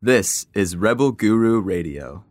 This 0.00 0.46
is 0.54 0.76
Rebel 0.76 1.10
Guru 1.10 1.58
Radio. 1.58 2.22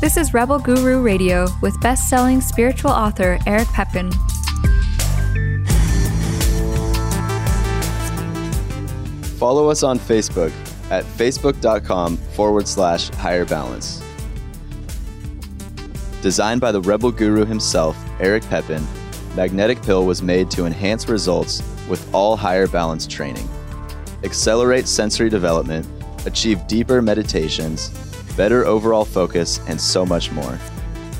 This 0.00 0.16
is 0.16 0.32
Rebel 0.32 0.60
Guru 0.60 1.02
Radio 1.02 1.48
with 1.62 1.80
best 1.80 2.08
selling 2.08 2.40
spiritual 2.40 2.92
author 2.92 3.40
Eric 3.44 3.66
Pepin. 3.70 4.12
Follow 9.40 9.68
us 9.68 9.82
on 9.82 9.98
Facebook 9.98 10.52
at 10.92 11.04
facebook.com 11.04 12.18
forward 12.18 12.68
slash 12.68 13.08
higher 13.14 13.44
balance. 13.44 14.00
Designed 16.22 16.60
by 16.60 16.70
the 16.70 16.82
Rebel 16.82 17.10
Guru 17.10 17.44
himself, 17.44 17.98
Eric 18.20 18.44
Pepin, 18.44 18.86
Magnetic 19.34 19.82
Pill 19.82 20.06
was 20.06 20.22
made 20.22 20.52
to 20.52 20.66
enhance 20.66 21.08
results 21.08 21.60
with 21.90 22.14
all 22.14 22.36
higher 22.36 22.66
balance 22.66 23.06
training, 23.06 23.48
accelerate 24.24 24.88
sensory 24.88 25.28
development, 25.28 25.86
achieve 26.24 26.66
deeper 26.66 27.02
meditations 27.02 27.90
better 28.40 28.64
overall 28.64 29.04
focus, 29.04 29.60
and 29.68 29.78
so 29.78 30.06
much 30.06 30.32
more. 30.32 30.58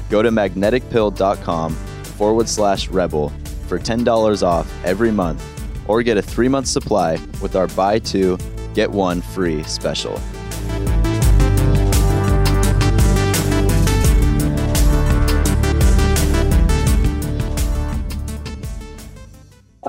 Go 0.09 0.23
to 0.23 0.31
magneticpill.com 0.31 1.75
forward 1.75 2.49
slash 2.49 2.89
rebel 2.89 3.29
for 3.69 3.79
$10 3.79 4.43
off 4.43 4.73
every 4.87 5.11
month 5.11 5.45
or 5.87 6.03
get 6.03 6.17
a 6.17 6.23
three 6.23 6.49
month 6.49 6.67
supply 6.67 7.19
with 7.43 7.57
our 7.57 7.67
buy 7.69 7.99
two, 7.99 8.39
get 8.73 8.91
one 8.91 9.21
free 9.21 9.63
special. 9.65 10.19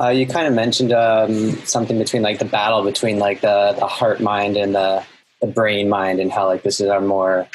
Uh, 0.02 0.10
you 0.10 0.26
kind 0.26 0.48
of 0.48 0.54
mentioned 0.54 0.92
um, 0.92 1.52
something 1.66 2.00
between 2.00 2.24
like 2.24 2.40
the 2.40 2.46
battle 2.46 2.84
between 2.84 3.20
like 3.20 3.42
the, 3.42 3.76
the 3.78 3.86
heart 3.86 4.20
mind 4.20 4.58
and 4.58 4.74
the 4.74 5.04
the 5.42 5.48
brain 5.48 5.90
mind 5.90 6.20
and 6.20 6.32
how 6.32 6.48
like 6.48 6.64
this 6.64 6.80
is 6.80 6.88
our 6.88 7.02
more 7.02 7.48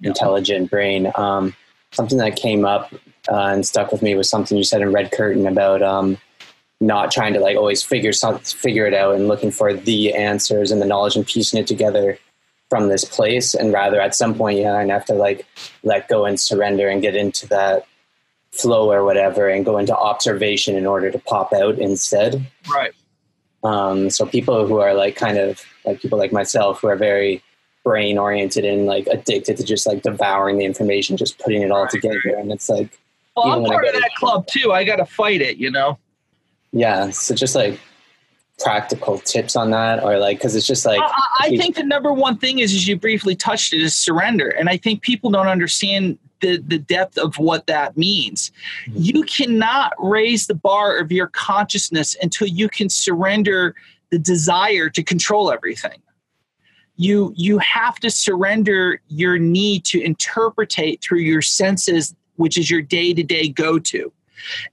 intelligent 0.00 0.70
brain. 0.70 1.12
Um, 1.14 1.54
something 1.92 2.18
that 2.18 2.36
came 2.36 2.64
up 2.64 2.92
uh, 3.30 3.46
and 3.46 3.66
stuck 3.66 3.92
with 3.92 4.02
me 4.02 4.14
was 4.14 4.28
something 4.28 4.56
you 4.56 4.64
said 4.64 4.80
in 4.80 4.92
Red 4.92 5.12
Curtain 5.12 5.46
about 5.46 5.82
um, 5.82 6.18
not 6.80 7.12
trying 7.12 7.34
to 7.34 7.40
like 7.40 7.56
always 7.56 7.82
figure 7.82 8.12
some, 8.12 8.38
figure 8.40 8.86
it 8.86 8.94
out 8.94 9.14
and 9.14 9.28
looking 9.28 9.50
for 9.50 9.72
the 9.72 10.14
answers 10.14 10.70
and 10.70 10.80
the 10.80 10.86
knowledge 10.86 11.16
and 11.16 11.26
piecing 11.26 11.60
it 11.60 11.66
together 11.66 12.18
from 12.70 12.88
this 12.88 13.04
place, 13.04 13.54
and 13.54 13.72
rather 13.72 14.00
at 14.00 14.14
some 14.14 14.34
point 14.34 14.58
you 14.58 14.64
kind 14.64 14.90
of 14.90 14.94
have 14.94 15.04
to 15.04 15.14
like 15.14 15.46
let 15.82 16.08
go 16.08 16.24
and 16.24 16.40
surrender 16.40 16.88
and 16.88 17.02
get 17.02 17.14
into 17.14 17.46
that 17.48 17.86
flow 18.52 18.92
or 18.92 19.04
whatever 19.04 19.48
and 19.48 19.64
go 19.64 19.78
into 19.78 19.96
observation 19.96 20.76
in 20.76 20.86
order 20.86 21.10
to 21.10 21.18
pop 21.18 21.52
out 21.52 21.78
instead. 21.78 22.46
Right. 22.72 22.92
Um, 23.64 24.10
so 24.10 24.26
people 24.26 24.66
who 24.66 24.78
are 24.80 24.94
like 24.94 25.16
kind 25.16 25.38
of 25.38 25.64
like 25.84 26.00
people 26.00 26.18
like 26.18 26.32
myself 26.32 26.80
who 26.80 26.88
are 26.88 26.96
very 26.96 27.42
brain 27.84 28.18
oriented 28.18 28.64
and 28.64 28.86
like 28.86 29.06
addicted 29.08 29.56
to 29.56 29.64
just 29.64 29.86
like 29.86 30.02
devouring 30.02 30.58
the 30.58 30.64
information, 30.64 31.16
just 31.16 31.38
putting 31.38 31.62
it 31.62 31.70
all 31.70 31.88
together. 31.88 32.36
And 32.36 32.52
it's 32.52 32.68
like, 32.68 32.98
well, 33.36 33.52
I'm 33.52 33.64
part 33.64 33.86
of 33.86 33.94
that 33.94 34.10
club 34.16 34.46
too. 34.46 34.72
I 34.72 34.84
got 34.84 34.96
to 34.96 35.06
fight 35.06 35.40
it, 35.40 35.56
you 35.56 35.70
know? 35.70 35.98
Yeah. 36.72 37.10
So 37.10 37.34
just 37.34 37.54
like 37.54 37.80
practical 38.58 39.18
tips 39.18 39.56
on 39.56 39.70
that 39.70 40.02
or 40.04 40.18
like, 40.18 40.40
cause 40.40 40.54
it's 40.54 40.66
just 40.66 40.84
like, 40.84 41.00
I, 41.00 41.24
I 41.40 41.56
think 41.56 41.76
the 41.76 41.82
number 41.82 42.12
one 42.12 42.36
thing 42.36 42.58
is, 42.58 42.74
as 42.74 42.86
you 42.86 42.96
briefly 42.96 43.34
touched 43.34 43.72
it 43.72 43.80
is 43.80 43.96
surrender. 43.96 44.48
And 44.48 44.68
I 44.68 44.76
think 44.76 45.02
people 45.02 45.30
don't 45.30 45.48
understand 45.48 46.18
the, 46.42 46.58
the 46.58 46.78
depth 46.78 47.16
of 47.16 47.38
what 47.38 47.66
that 47.68 47.96
means. 47.96 48.52
Mm-hmm. 48.86 48.98
You 49.00 49.22
cannot 49.22 49.94
raise 49.98 50.46
the 50.46 50.54
bar 50.54 50.98
of 50.98 51.10
your 51.10 51.28
consciousness 51.28 52.14
until 52.20 52.48
you 52.48 52.68
can 52.68 52.90
surrender 52.90 53.74
the 54.10 54.18
desire 54.18 54.90
to 54.90 55.02
control 55.02 55.50
everything. 55.50 56.02
You 56.96 57.32
you 57.34 57.56
have 57.58 57.98
to 58.00 58.10
surrender 58.10 59.00
your 59.08 59.38
need 59.38 59.86
to 59.86 60.02
interpretate 60.02 61.00
through 61.00 61.20
your 61.20 61.40
senses, 61.40 62.14
which 62.36 62.58
is 62.58 62.70
your 62.70 62.82
day-to-day 62.82 63.48
go-to. 63.48 64.12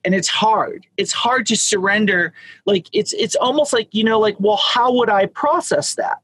And 0.03 0.13
it's 0.13 0.27
hard. 0.27 0.85
It's 0.97 1.13
hard 1.13 1.45
to 1.45 1.55
surrender. 1.55 2.33
Like 2.65 2.87
it's 2.91 3.13
it's 3.13 3.35
almost 3.35 3.71
like, 3.71 3.87
you 3.93 4.03
know, 4.03 4.19
like, 4.19 4.35
well, 4.39 4.57
how 4.57 4.91
would 4.93 5.09
I 5.09 5.27
process 5.27 5.95
that? 5.95 6.17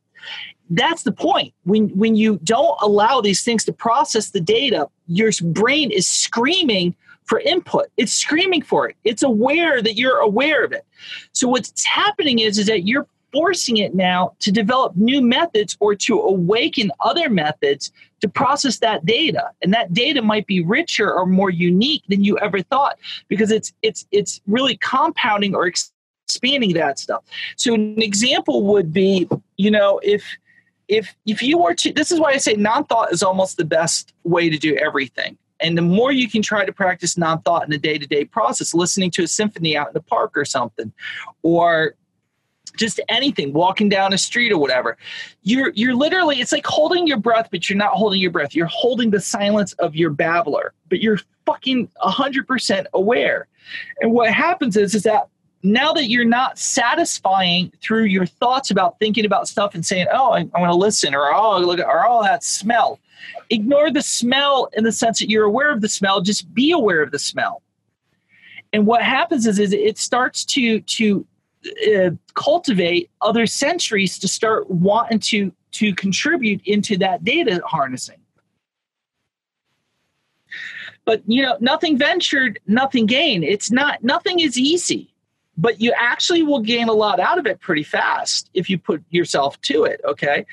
That's 0.70 1.04
the 1.04 1.12
point. 1.12 1.54
When 1.64 1.90
when 1.90 2.16
you 2.16 2.40
don't 2.44 2.78
allow 2.82 3.22
these 3.22 3.44
things 3.44 3.64
to 3.66 3.74
process 3.74 4.30
the 4.32 4.42
data 4.42 4.90
your 5.08 5.32
brain 5.42 5.92
is 5.92 6.08
screaming 6.08 6.96
for 7.26 7.40
input. 7.40 7.88
It's 7.98 8.14
screaming 8.14 8.62
for 8.62 8.90
it. 8.90 8.96
It's 9.04 9.24
aware 9.24 9.82
that 9.82 9.96
you're 9.96 10.18
aware 10.18 10.64
of 10.64 10.72
it. 10.72 10.86
So 11.32 11.48
what's 11.48 11.84
happening 11.86 12.40
is 12.40 12.58
is 12.58 12.68
that 12.68 12.88
you're 12.88 13.08
forcing 13.34 13.78
it 13.78 13.94
now 13.94 14.34
to 14.40 14.52
develop 14.52 14.96
new 14.96 15.22
methods 15.22 15.76
or 15.80 15.94
to 15.94 16.20
awaken 16.22 16.92
other 17.02 17.30
methods 17.30 17.92
to 18.22 18.30
process 18.30 18.80
that 18.80 19.06
data. 19.06 19.50
And 19.62 19.74
that 19.74 19.94
data 19.94 20.22
might 20.22 20.48
be 20.48 20.64
richer 20.64 21.12
or 21.12 21.26
more 21.26 21.50
unique 21.50 22.04
than 22.08 22.24
you 22.24 22.38
ever 22.40 22.62
thought 22.62 22.98
because 23.28 23.52
it's 23.52 23.74
it's 23.82 24.06
it's 24.12 24.40
really 24.48 24.78
compounding 24.78 25.56
or 25.56 25.68
expanding 25.68 26.74
that 26.74 27.00
stuff. 27.00 27.24
So 27.58 27.74
an 27.74 28.02
example 28.02 28.64
would 28.68 28.94
be 28.94 29.28
you 29.58 29.72
know 29.72 30.00
if 30.04 30.24
if 30.88 31.16
if 31.26 31.42
you 31.42 31.58
were 31.58 31.74
to 31.74 31.92
this 31.94 32.12
is 32.12 32.20
why 32.20 32.32
i 32.32 32.38
say 32.38 32.54
non-thought 32.54 33.12
is 33.12 33.24
almost 33.24 33.58
the 33.58 33.66
best 33.66 34.14
way 34.24 34.50
to 34.50 34.58
do 34.58 34.76
everything. 34.78 35.38
And 35.62 35.78
the 35.78 35.82
more 35.82 36.12
you 36.12 36.30
can 36.30 36.42
try 36.42 36.66
to 36.66 36.74
practice 36.74 37.18
non-thought 37.18 37.64
in 37.64 37.70
the 37.70 37.78
day-to-day 37.78 38.26
process 38.26 38.74
listening 38.74 39.10
to 39.12 39.24
a 39.24 39.28
symphony 39.28 39.78
out 39.78 39.88
in 39.88 39.94
the 39.94 40.02
park 40.02 40.36
or 40.36 40.44
something 40.44 40.92
or 41.44 41.96
just 42.78 43.00
anything 43.08 43.54
walking 43.54 43.88
down 43.88 44.12
a 44.12 44.18
street 44.18 44.52
or 44.52 44.58
whatever 44.58 44.98
you're 45.44 45.72
you're 45.76 45.96
literally 45.96 46.42
it's 46.42 46.52
like 46.52 46.66
holding 46.66 47.08
your 47.08 47.18
breath 47.18 47.48
but 47.52 47.70
you're 47.70 47.78
not 47.78 47.94
holding 47.94 48.20
your 48.20 48.32
breath. 48.32 48.54
You're 48.54 48.66
holding 48.66 49.12
the 49.12 49.22
silence 49.22 49.74
of 49.74 49.96
your 49.96 50.10
babbler 50.10 50.74
but 50.90 51.00
you're 51.00 51.20
fucking 51.46 51.90
100% 52.04 52.86
aware. 52.94 53.48
And 54.02 54.12
what 54.12 54.32
happens 54.34 54.76
is 54.76 54.94
is 54.94 55.04
that 55.04 55.30
now 55.66 55.94
that 55.94 56.10
you're 56.10 56.26
not 56.26 56.58
satisfying 56.60 57.72
through 57.82 58.04
your 58.04 58.26
thoughts 58.26 58.72
about 58.72 59.00
thinking 59.00 59.26
about 59.26 59.48
stuff 59.48 59.74
and 59.74 59.86
saying, 59.86 60.08
"Oh, 60.12 60.32
I, 60.32 60.42
am 60.42 60.50
going 60.50 60.70
to 60.70 60.76
listen," 60.76 61.16
or 61.16 61.34
"Oh, 61.34 61.58
look," 61.60 61.80
or 61.80 62.08
"Oh, 62.08 62.24
that 62.24 62.44
smell," 62.44 63.00
ignore 63.50 63.92
the 63.92 64.04
smell 64.04 64.70
in 64.74 64.84
the 64.84 64.92
sense 64.92 65.20
that 65.20 65.30
you're 65.30 65.46
aware 65.46 65.72
of 65.72 65.82
the 65.82 65.90
smell. 65.90 66.22
Just 66.22 66.54
be 66.54 66.72
aware 66.72 67.02
of 67.02 67.12
the 67.12 67.20
smell. 67.20 67.62
And 68.74 68.86
what 68.86 69.02
happens 69.02 69.48
is, 69.48 69.60
is 69.60 69.74
it 69.74 69.98
starts 69.98 70.46
to 70.46 70.82
to 70.82 71.26
uh, 71.88 72.12
cultivate 72.36 73.10
other 73.22 73.46
sensories 73.46 74.20
to 74.22 74.28
start 74.28 74.70
wanting 74.70 75.20
to 75.20 75.52
to 75.72 75.96
contribute 75.96 76.62
into 76.66 76.98
that 76.98 77.24
data 77.24 77.62
harnessing. 77.66 78.20
But 81.06 81.24
you 81.26 81.42
know, 81.42 81.58
nothing 81.60 81.98
ventured, 81.98 82.60
nothing 82.68 83.08
gained. 83.08 83.44
It's 83.44 83.72
not 83.72 84.04
nothing 84.04 84.40
is 84.40 84.60
easy 84.60 85.12
but 85.58 85.80
you 85.80 85.94
actually 85.98 86.44
will 86.44 86.60
gain 86.60 86.90
a 86.90 86.94
lot 86.94 87.20
out 87.20 87.38
of 87.38 87.46
it 87.46 87.60
pretty 87.60 87.84
fast 87.84 88.50
if 88.54 88.70
you 88.70 88.78
put 88.78 89.04
yourself 89.10 89.60
to 89.62 89.84
it 89.84 90.02
okay? 90.06 90.46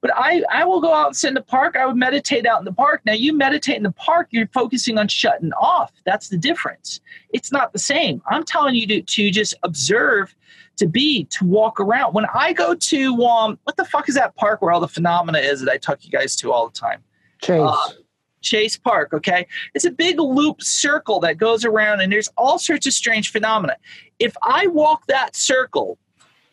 But 0.00 0.12
i 0.14 0.42
i 0.50 0.64
will 0.64 0.80
go 0.80 0.92
out 0.92 1.08
and 1.08 1.16
sit 1.16 1.28
in 1.28 1.34
the 1.34 1.42
park. 1.42 1.76
I 1.76 1.86
would 1.86 1.96
meditate 1.96 2.46
out 2.46 2.58
in 2.60 2.64
the 2.64 2.72
park. 2.72 3.02
Now 3.04 3.12
you 3.12 3.32
meditate 3.32 3.76
in 3.76 3.82
the 3.82 3.92
park 3.92 4.28
you're 4.30 4.46
focusing 4.48 4.98
on 4.98 5.08
shutting 5.08 5.52
off. 5.52 5.92
That's 6.04 6.28
the 6.28 6.38
difference. 6.38 7.00
It's 7.30 7.52
not 7.52 7.72
the 7.72 7.78
same. 7.78 8.22
I'm 8.28 8.44
telling 8.44 8.74
you 8.74 8.86
to, 8.88 9.02
to 9.02 9.30
just 9.30 9.54
observe 9.62 10.34
to 10.76 10.86
be 10.86 11.24
to 11.24 11.44
walk 11.44 11.78
around. 11.80 12.14
When 12.14 12.26
i 12.34 12.52
go 12.52 12.74
to 12.74 13.24
um 13.24 13.58
what 13.64 13.76
the 13.76 13.84
fuck 13.84 14.08
is 14.08 14.14
that 14.14 14.34
park 14.36 14.62
where 14.62 14.72
all 14.72 14.80
the 14.80 14.88
phenomena 14.88 15.38
is 15.38 15.60
that 15.60 15.70
i 15.70 15.76
talk 15.76 16.04
you 16.04 16.10
guys 16.10 16.36
to 16.36 16.52
all 16.52 16.68
the 16.68 16.78
time? 16.78 17.02
Chase. 17.42 17.60
Uh, 17.62 17.92
Chase 18.40 18.76
Park, 18.76 19.12
okay? 19.12 19.46
It's 19.74 19.84
a 19.84 19.90
big 19.90 20.18
loop 20.18 20.62
circle 20.62 21.20
that 21.20 21.38
goes 21.38 21.64
around 21.64 22.00
and 22.00 22.12
there's 22.12 22.30
all 22.36 22.58
sorts 22.58 22.86
of 22.86 22.92
strange 22.92 23.30
phenomena. 23.30 23.76
If 24.18 24.36
I 24.42 24.66
walk 24.66 25.06
that 25.06 25.36
circle 25.36 25.98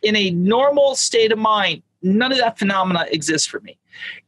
in 0.02 0.16
a 0.16 0.31
normal 0.31 0.95
state 0.95 1.31
of 1.31 1.39
mind, 1.39 1.81
none 2.01 2.31
of 2.31 2.38
that 2.38 2.60
phenomena 2.60 3.06
exists 3.12 3.48
for 3.48 3.60
me. 3.62 3.78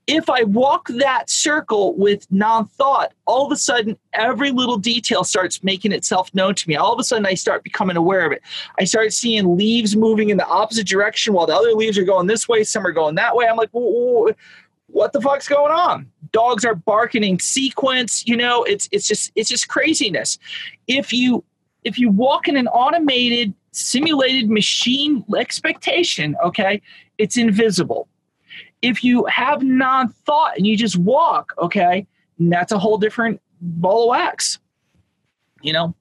If 0.08 0.28
I 0.28 0.42
walk 0.42 0.88
that 0.88 1.30
circle 1.30 1.96
with 1.96 2.26
non 2.32 2.66
thought, 2.66 3.14
all 3.28 3.46
of 3.46 3.52
a 3.52 3.56
sudden 3.56 3.96
every 4.14 4.50
little 4.50 4.78
detail 4.78 5.24
starts 5.24 5.64
making 5.64 5.92
itself 5.92 6.34
known 6.34 6.56
to 6.56 6.68
me. 6.68 6.76
All 6.76 6.92
of 6.92 7.00
a 7.00 7.04
sudden 7.04 7.28
I 7.28 7.36
start 7.36 7.64
becoming 7.64 7.96
aware 7.96 8.26
of 8.26 8.32
it. 8.32 8.42
I 8.80 8.86
start 8.86 9.14
seeing 9.14 9.56
leaves 9.56 9.96
moving 9.96 10.32
in 10.32 10.38
the 10.38 10.48
opposite 10.48 10.88
direction 10.88 11.34
while 11.34 11.46
the 11.46 11.56
other 11.56 11.74
leaves 11.74 11.98
are 12.00 12.04
going 12.04 12.26
this 12.26 12.48
way, 12.48 12.64
some 12.64 12.88
are 12.88 12.92
going 12.92 13.16
that 13.16 13.36
way. 13.36 13.48
I'm 13.48 13.58
like, 13.58 13.70
whoa, 13.70 13.82
whoa, 13.82 14.24
whoa 14.24 14.36
what 14.92 15.14
the 15.14 15.22
fuck's 15.22 15.48
going 15.48 15.72
on? 15.72 16.10
Dogs 16.32 16.66
are 16.66 16.76
barking 16.76 17.24
in 17.24 17.40
sequence. 17.40 18.26
You 18.28 18.38
know, 18.38 18.64
it's 18.64 18.88
it's 18.92 19.08
just 19.08 19.32
it's 19.36 19.50
just 19.50 19.68
craziness. 19.68 20.38
If 20.88 21.14
you 21.14 21.44
if 21.84 21.98
you 21.98 22.10
walk 22.10 22.48
in 22.48 22.58
an 22.58 22.68
automated 22.68 23.54
simulated 23.72 24.50
machine 24.50 25.24
expectation, 25.38 26.36
okay, 26.44 26.82
it's 27.18 27.38
invisible. 27.38 28.08
If 28.82 29.04
you 29.04 29.26
have 29.26 29.62
non-thought 29.62 30.58
and 30.58 30.66
you 30.66 30.78
just 30.78 30.98
walk, 30.98 31.54
okay, 31.58 32.08
that's 32.40 32.72
a 32.72 32.80
whole 32.80 32.98
different 32.98 33.42
ball 33.62 34.04
of 34.04 34.10
wax. 34.10 34.60
You 35.62 35.74
know, 35.74 35.96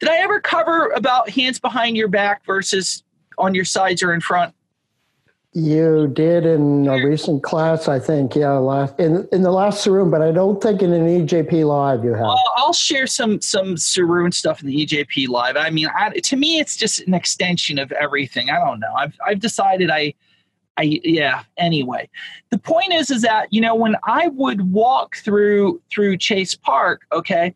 did 0.00 0.10
I 0.10 0.16
ever 0.18 0.40
cover 0.40 0.90
about 0.90 1.30
hands 1.30 1.58
behind 1.58 1.96
your 1.96 2.08
back 2.08 2.44
versus 2.44 3.02
on 3.38 3.54
your 3.54 3.64
sides 3.64 4.02
or 4.02 4.12
in 4.12 4.20
front? 4.20 4.54
You 5.58 6.06
did 6.06 6.46
in 6.46 6.86
a 6.86 7.04
recent 7.04 7.42
class, 7.42 7.88
I 7.88 7.98
think. 7.98 8.36
Yeah, 8.36 8.52
last 8.52 8.98
in 9.00 9.26
in 9.32 9.42
the 9.42 9.50
last 9.50 9.84
room, 9.88 10.08
but 10.08 10.22
I 10.22 10.30
don't 10.30 10.62
think 10.62 10.82
in 10.82 10.92
an 10.92 11.04
EJP 11.04 11.66
live 11.66 12.04
you 12.04 12.12
have. 12.12 12.20
Well, 12.20 12.52
I'll 12.56 12.72
share 12.72 13.08
some 13.08 13.40
some 13.40 13.74
Sarun 13.74 14.32
stuff 14.32 14.60
in 14.60 14.68
the 14.68 14.86
EJP 14.86 15.26
live. 15.28 15.56
I 15.56 15.70
mean, 15.70 15.88
I, 15.98 16.10
to 16.10 16.36
me, 16.36 16.60
it's 16.60 16.76
just 16.76 17.00
an 17.00 17.12
extension 17.12 17.80
of 17.80 17.90
everything. 17.90 18.50
I 18.50 18.64
don't 18.64 18.78
know. 18.78 18.92
I've 18.96 19.18
I've 19.26 19.40
decided 19.40 19.90
I. 19.90 20.14
I, 20.80 21.00
yeah 21.02 21.42
anyway 21.56 22.08
the 22.50 22.58
point 22.58 22.92
is 22.92 23.10
is 23.10 23.22
that 23.22 23.52
you 23.52 23.60
know 23.60 23.74
when 23.74 23.96
i 24.04 24.28
would 24.28 24.70
walk 24.70 25.16
through 25.16 25.82
through 25.90 26.16
chase 26.18 26.54
park 26.54 27.02
okay 27.10 27.52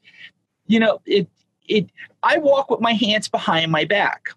you 0.66 0.80
know 0.80 1.00
it 1.06 1.28
it 1.68 1.88
i 2.24 2.38
walk 2.38 2.68
with 2.68 2.80
my 2.80 2.94
hands 2.94 3.28
behind 3.28 3.70
my 3.70 3.84
back 3.84 4.30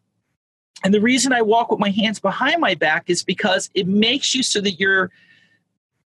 and 0.85 0.93
the 0.93 1.01
reason 1.01 1.33
I 1.33 1.41
walk 1.41 1.71
with 1.71 1.79
my 1.79 1.89
hands 1.89 2.19
behind 2.19 2.61
my 2.61 2.75
back 2.75 3.05
is 3.07 3.23
because 3.23 3.71
it 3.73 3.87
makes 3.87 4.35
you 4.35 4.43
so 4.43 4.61
that 4.61 4.79
you're 4.79 5.09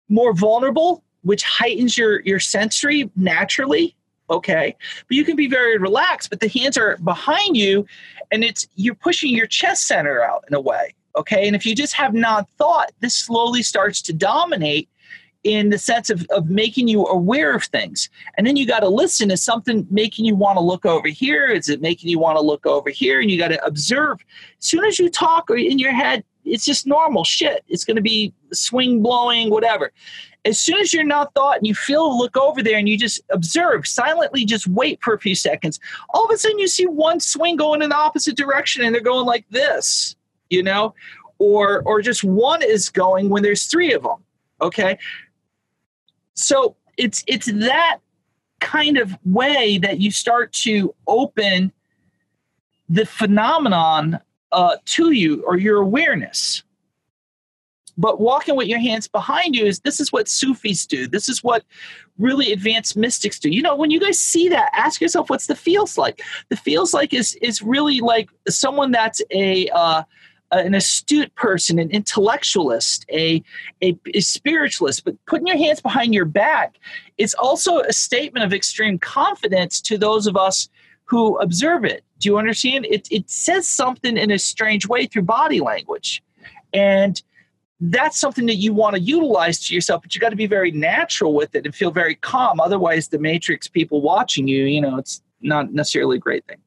more 0.09 0.33
vulnerable, 0.33 1.01
which 1.21 1.45
heightens 1.45 1.97
your, 1.97 2.19
your 2.23 2.41
sensory 2.41 3.09
naturally. 3.15 3.95
Okay. 4.29 4.75
But 5.07 5.15
you 5.15 5.23
can 5.23 5.37
be 5.37 5.47
very 5.47 5.77
relaxed, 5.77 6.29
but 6.29 6.41
the 6.41 6.49
hands 6.49 6.77
are 6.77 6.97
behind 6.97 7.55
you 7.55 7.87
and 8.33 8.43
it's 8.43 8.67
you're 8.75 8.95
pushing 8.95 9.33
your 9.33 9.47
chest 9.47 9.87
center 9.87 10.21
out 10.21 10.43
in 10.49 10.53
a 10.53 10.59
way. 10.59 10.93
Okay. 11.15 11.47
And 11.47 11.55
if 11.55 11.65
you 11.65 11.73
just 11.73 11.93
have 11.93 12.13
not 12.13 12.49
thought, 12.57 12.91
this 12.99 13.15
slowly 13.15 13.63
starts 13.63 14.01
to 14.01 14.11
dominate 14.11 14.89
in 15.45 15.69
the 15.69 15.77
sense 15.77 16.09
of, 16.09 16.25
of 16.31 16.49
making 16.49 16.87
you 16.87 17.05
aware 17.05 17.55
of 17.55 17.63
things. 17.63 18.09
And 18.35 18.45
then 18.45 18.57
you 18.57 18.65
got 18.65 18.79
to 18.79 18.89
listen. 18.89 19.29
Is 19.29 19.43
something 19.43 19.87
making 19.91 20.25
you 20.25 20.35
want 20.35 20.57
to 20.57 20.61
look 20.61 20.87
over 20.87 21.07
here? 21.07 21.45
Is 21.45 21.69
it 21.69 21.81
making 21.81 22.09
you 22.09 22.17
want 22.17 22.35
to 22.37 22.41
look 22.41 22.65
over 22.65 22.89
here? 22.89 23.21
And 23.21 23.29
you 23.29 23.37
got 23.37 23.49
to 23.49 23.63
observe. 23.63 24.25
As 24.59 24.65
soon 24.65 24.83
as 24.85 24.97
you 24.97 25.07
talk 25.07 25.51
or 25.51 25.55
in 25.55 25.77
your 25.77 25.93
head, 25.93 26.23
it's 26.45 26.65
just 26.65 26.87
normal 26.87 27.23
shit. 27.23 27.63
It's 27.67 27.85
going 27.85 27.95
to 27.95 28.01
be 28.01 28.33
swing 28.53 29.03
blowing, 29.03 29.51
whatever. 29.51 29.91
As 30.45 30.59
soon 30.59 30.79
as 30.79 30.91
you're 30.91 31.03
not 31.03 31.31
thought 31.35 31.57
and 31.57 31.67
you 31.67 31.75
feel 31.75 32.17
look 32.17 32.35
over 32.35 32.63
there 32.63 32.79
and 32.79 32.89
you 32.89 32.97
just 32.97 33.21
observe, 33.29 33.85
silently 33.85 34.45
just 34.45 34.65
wait 34.65 34.99
for 35.03 35.13
a 35.13 35.19
few 35.19 35.35
seconds. 35.35 35.79
All 36.09 36.25
of 36.25 36.31
a 36.31 36.37
sudden 36.39 36.57
you 36.57 36.67
see 36.67 36.87
one 36.87 37.19
swing 37.19 37.55
going 37.55 37.83
in 37.83 37.89
the 37.89 37.95
opposite 37.95 38.35
direction 38.35 38.83
and 38.83 38.95
they're 38.95 39.01
going 39.01 39.27
like 39.27 39.45
this, 39.51 40.15
you 40.49 40.63
know? 40.63 40.95
Or 41.37 41.83
or 41.83 42.01
just 42.01 42.23
one 42.23 42.63
is 42.63 42.89
going 42.89 43.29
when 43.29 43.43
there's 43.43 43.65
three 43.65 43.93
of 43.93 44.01
them. 44.01 44.23
Okay 44.61 44.97
so 46.35 46.75
it's 46.97 47.23
it's 47.27 47.47
that 47.47 47.99
kind 48.59 48.97
of 48.97 49.17
way 49.25 49.77
that 49.79 49.99
you 49.99 50.11
start 50.11 50.51
to 50.53 50.93
open 51.07 51.71
the 52.87 53.05
phenomenon 53.05 54.19
uh, 54.51 54.77
to 54.85 55.11
you 55.11 55.43
or 55.45 55.57
your 55.57 55.81
awareness. 55.81 56.63
But 57.97 58.19
walking 58.19 58.57
with 58.57 58.67
your 58.67 58.79
hands 58.79 59.07
behind 59.07 59.55
you 59.55 59.65
is 59.65 59.79
this 59.79 60.01
is 60.01 60.11
what 60.11 60.27
sufis 60.27 60.85
do. 60.85 61.07
This 61.07 61.29
is 61.29 61.43
what 61.43 61.63
really 62.17 62.51
advanced 62.51 62.97
mystics 62.97 63.39
do. 63.39 63.49
You 63.49 63.61
know 63.61 63.75
when 63.75 63.89
you 63.89 63.99
guys 63.99 64.19
see 64.19 64.49
that 64.49 64.69
ask 64.73 64.99
yourself 64.99 65.29
what's 65.29 65.47
the 65.47 65.55
feels 65.55 65.97
like. 65.97 66.21
The 66.49 66.57
feels 66.57 66.93
like 66.93 67.13
is 67.13 67.35
is 67.35 67.61
really 67.61 68.01
like 68.01 68.29
someone 68.49 68.91
that's 68.91 69.21
a 69.31 69.69
uh, 69.69 70.03
an 70.59 70.73
astute 70.73 71.33
person, 71.35 71.79
an 71.79 71.89
intellectualist, 71.91 73.05
a, 73.11 73.43
a, 73.81 73.97
a, 74.13 74.19
spiritualist, 74.21 75.05
but 75.05 75.15
putting 75.25 75.47
your 75.47 75.57
hands 75.57 75.81
behind 75.81 76.13
your 76.13 76.25
back, 76.25 76.77
it's 77.17 77.33
also 77.35 77.79
a 77.79 77.93
statement 77.93 78.45
of 78.45 78.53
extreme 78.53 78.99
confidence 78.99 79.81
to 79.81 79.97
those 79.97 80.27
of 80.27 80.37
us 80.37 80.69
who 81.05 81.37
observe 81.37 81.85
it. 81.85 82.03
Do 82.19 82.29
you 82.29 82.37
understand? 82.37 82.85
It, 82.85 83.07
it 83.11 83.29
says 83.29 83.67
something 83.67 84.17
in 84.17 84.31
a 84.31 84.39
strange 84.39 84.87
way 84.87 85.05
through 85.05 85.23
body 85.23 85.59
language. 85.59 86.23
And 86.73 87.21
that's 87.79 88.19
something 88.19 88.45
that 88.45 88.55
you 88.55 88.73
want 88.73 88.95
to 88.95 89.01
utilize 89.01 89.59
to 89.67 89.75
yourself, 89.75 90.01
but 90.01 90.15
you 90.15 90.21
got 90.21 90.29
to 90.29 90.35
be 90.35 90.47
very 90.47 90.71
natural 90.71 91.33
with 91.33 91.55
it 91.55 91.65
and 91.65 91.75
feel 91.75 91.91
very 91.91 92.15
calm. 92.15 92.59
Otherwise, 92.59 93.09
the 93.09 93.19
matrix 93.19 93.67
people 93.67 94.01
watching 94.01 94.47
you, 94.47 94.63
you 94.63 94.81
know, 94.81 94.97
it's 94.97 95.21
not 95.41 95.73
necessarily 95.73 96.17
a 96.17 96.19
great 96.19 96.45
thing. 96.47 96.57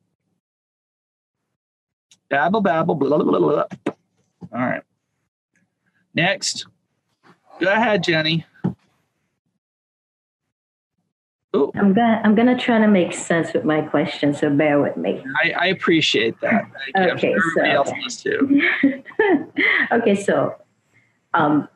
Babble, 2.31 2.61
babble, 2.61 2.95
blah, 2.95 3.19
blah, 3.19 3.25
blah, 3.25 3.39
blah. 3.39 3.65
All 4.53 4.67
right. 4.67 4.83
Next. 6.15 6.67
Go 7.61 7.73
ahead, 7.73 8.05
Jenny. 8.05 8.45
Ooh. 11.57 11.73
I'm 11.75 11.95
gonna 11.95 12.21
I'm 12.25 12.35
gonna 12.35 12.59
try 12.59 12.79
to 12.79 12.87
make 12.87 13.15
sense 13.15 13.55
with 13.55 13.65
my 13.65 13.81
question, 13.81 14.35
so 14.35 14.51
bear 14.51 14.81
with 14.81 14.97
me. 14.99 15.25
I, 15.43 15.53
I 15.53 15.67
appreciate 15.69 16.39
that. 16.43 16.67
okay, 16.97 17.35
so 17.55 18.49
okay, 19.93 20.15
so 20.15 20.55
um, 21.33 21.67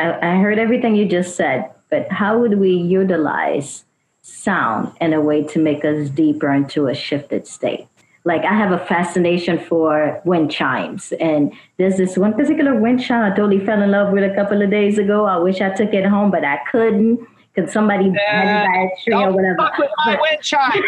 I, 0.00 0.32
I 0.32 0.40
heard 0.40 0.58
everything 0.58 0.96
you 0.96 1.06
just 1.06 1.36
said, 1.36 1.70
but 1.90 2.10
how 2.10 2.38
would 2.38 2.58
we 2.58 2.72
utilize 2.72 3.84
sound 4.22 4.92
in 5.00 5.12
a 5.12 5.20
way 5.20 5.44
to 5.44 5.60
make 5.60 5.84
us 5.84 6.10
deeper 6.10 6.52
into 6.52 6.88
a 6.88 6.94
shifted 6.94 7.46
state? 7.46 7.86
Like 8.24 8.44
I 8.44 8.54
have 8.54 8.72
a 8.72 8.84
fascination 8.84 9.58
for 9.58 10.20
wind 10.24 10.50
chimes. 10.50 11.12
And 11.12 11.52
there's 11.78 11.96
this 11.96 12.16
one 12.18 12.34
particular 12.34 12.78
wind 12.78 13.02
chime 13.02 13.32
I 13.32 13.34
totally 13.34 13.64
fell 13.64 13.82
in 13.82 13.90
love 13.90 14.12
with 14.12 14.30
a 14.30 14.34
couple 14.34 14.60
of 14.60 14.70
days 14.70 14.98
ago. 14.98 15.24
I 15.24 15.38
wish 15.38 15.60
I 15.60 15.70
took 15.70 15.94
it 15.94 16.04
home, 16.04 16.30
but 16.30 16.44
I 16.44 16.58
couldn't 16.70 17.26
because 17.54 17.72
somebody 17.72 18.04
had 18.04 18.64
it 18.64 18.66
by 18.66 18.76
a 18.76 19.02
tree 19.02 19.14
or 19.14 19.32
whatever. 19.32 19.56
Fuck 19.56 19.78
with 19.78 19.90
my 20.04 20.18
wind 20.20 20.42
chime. 20.42 20.82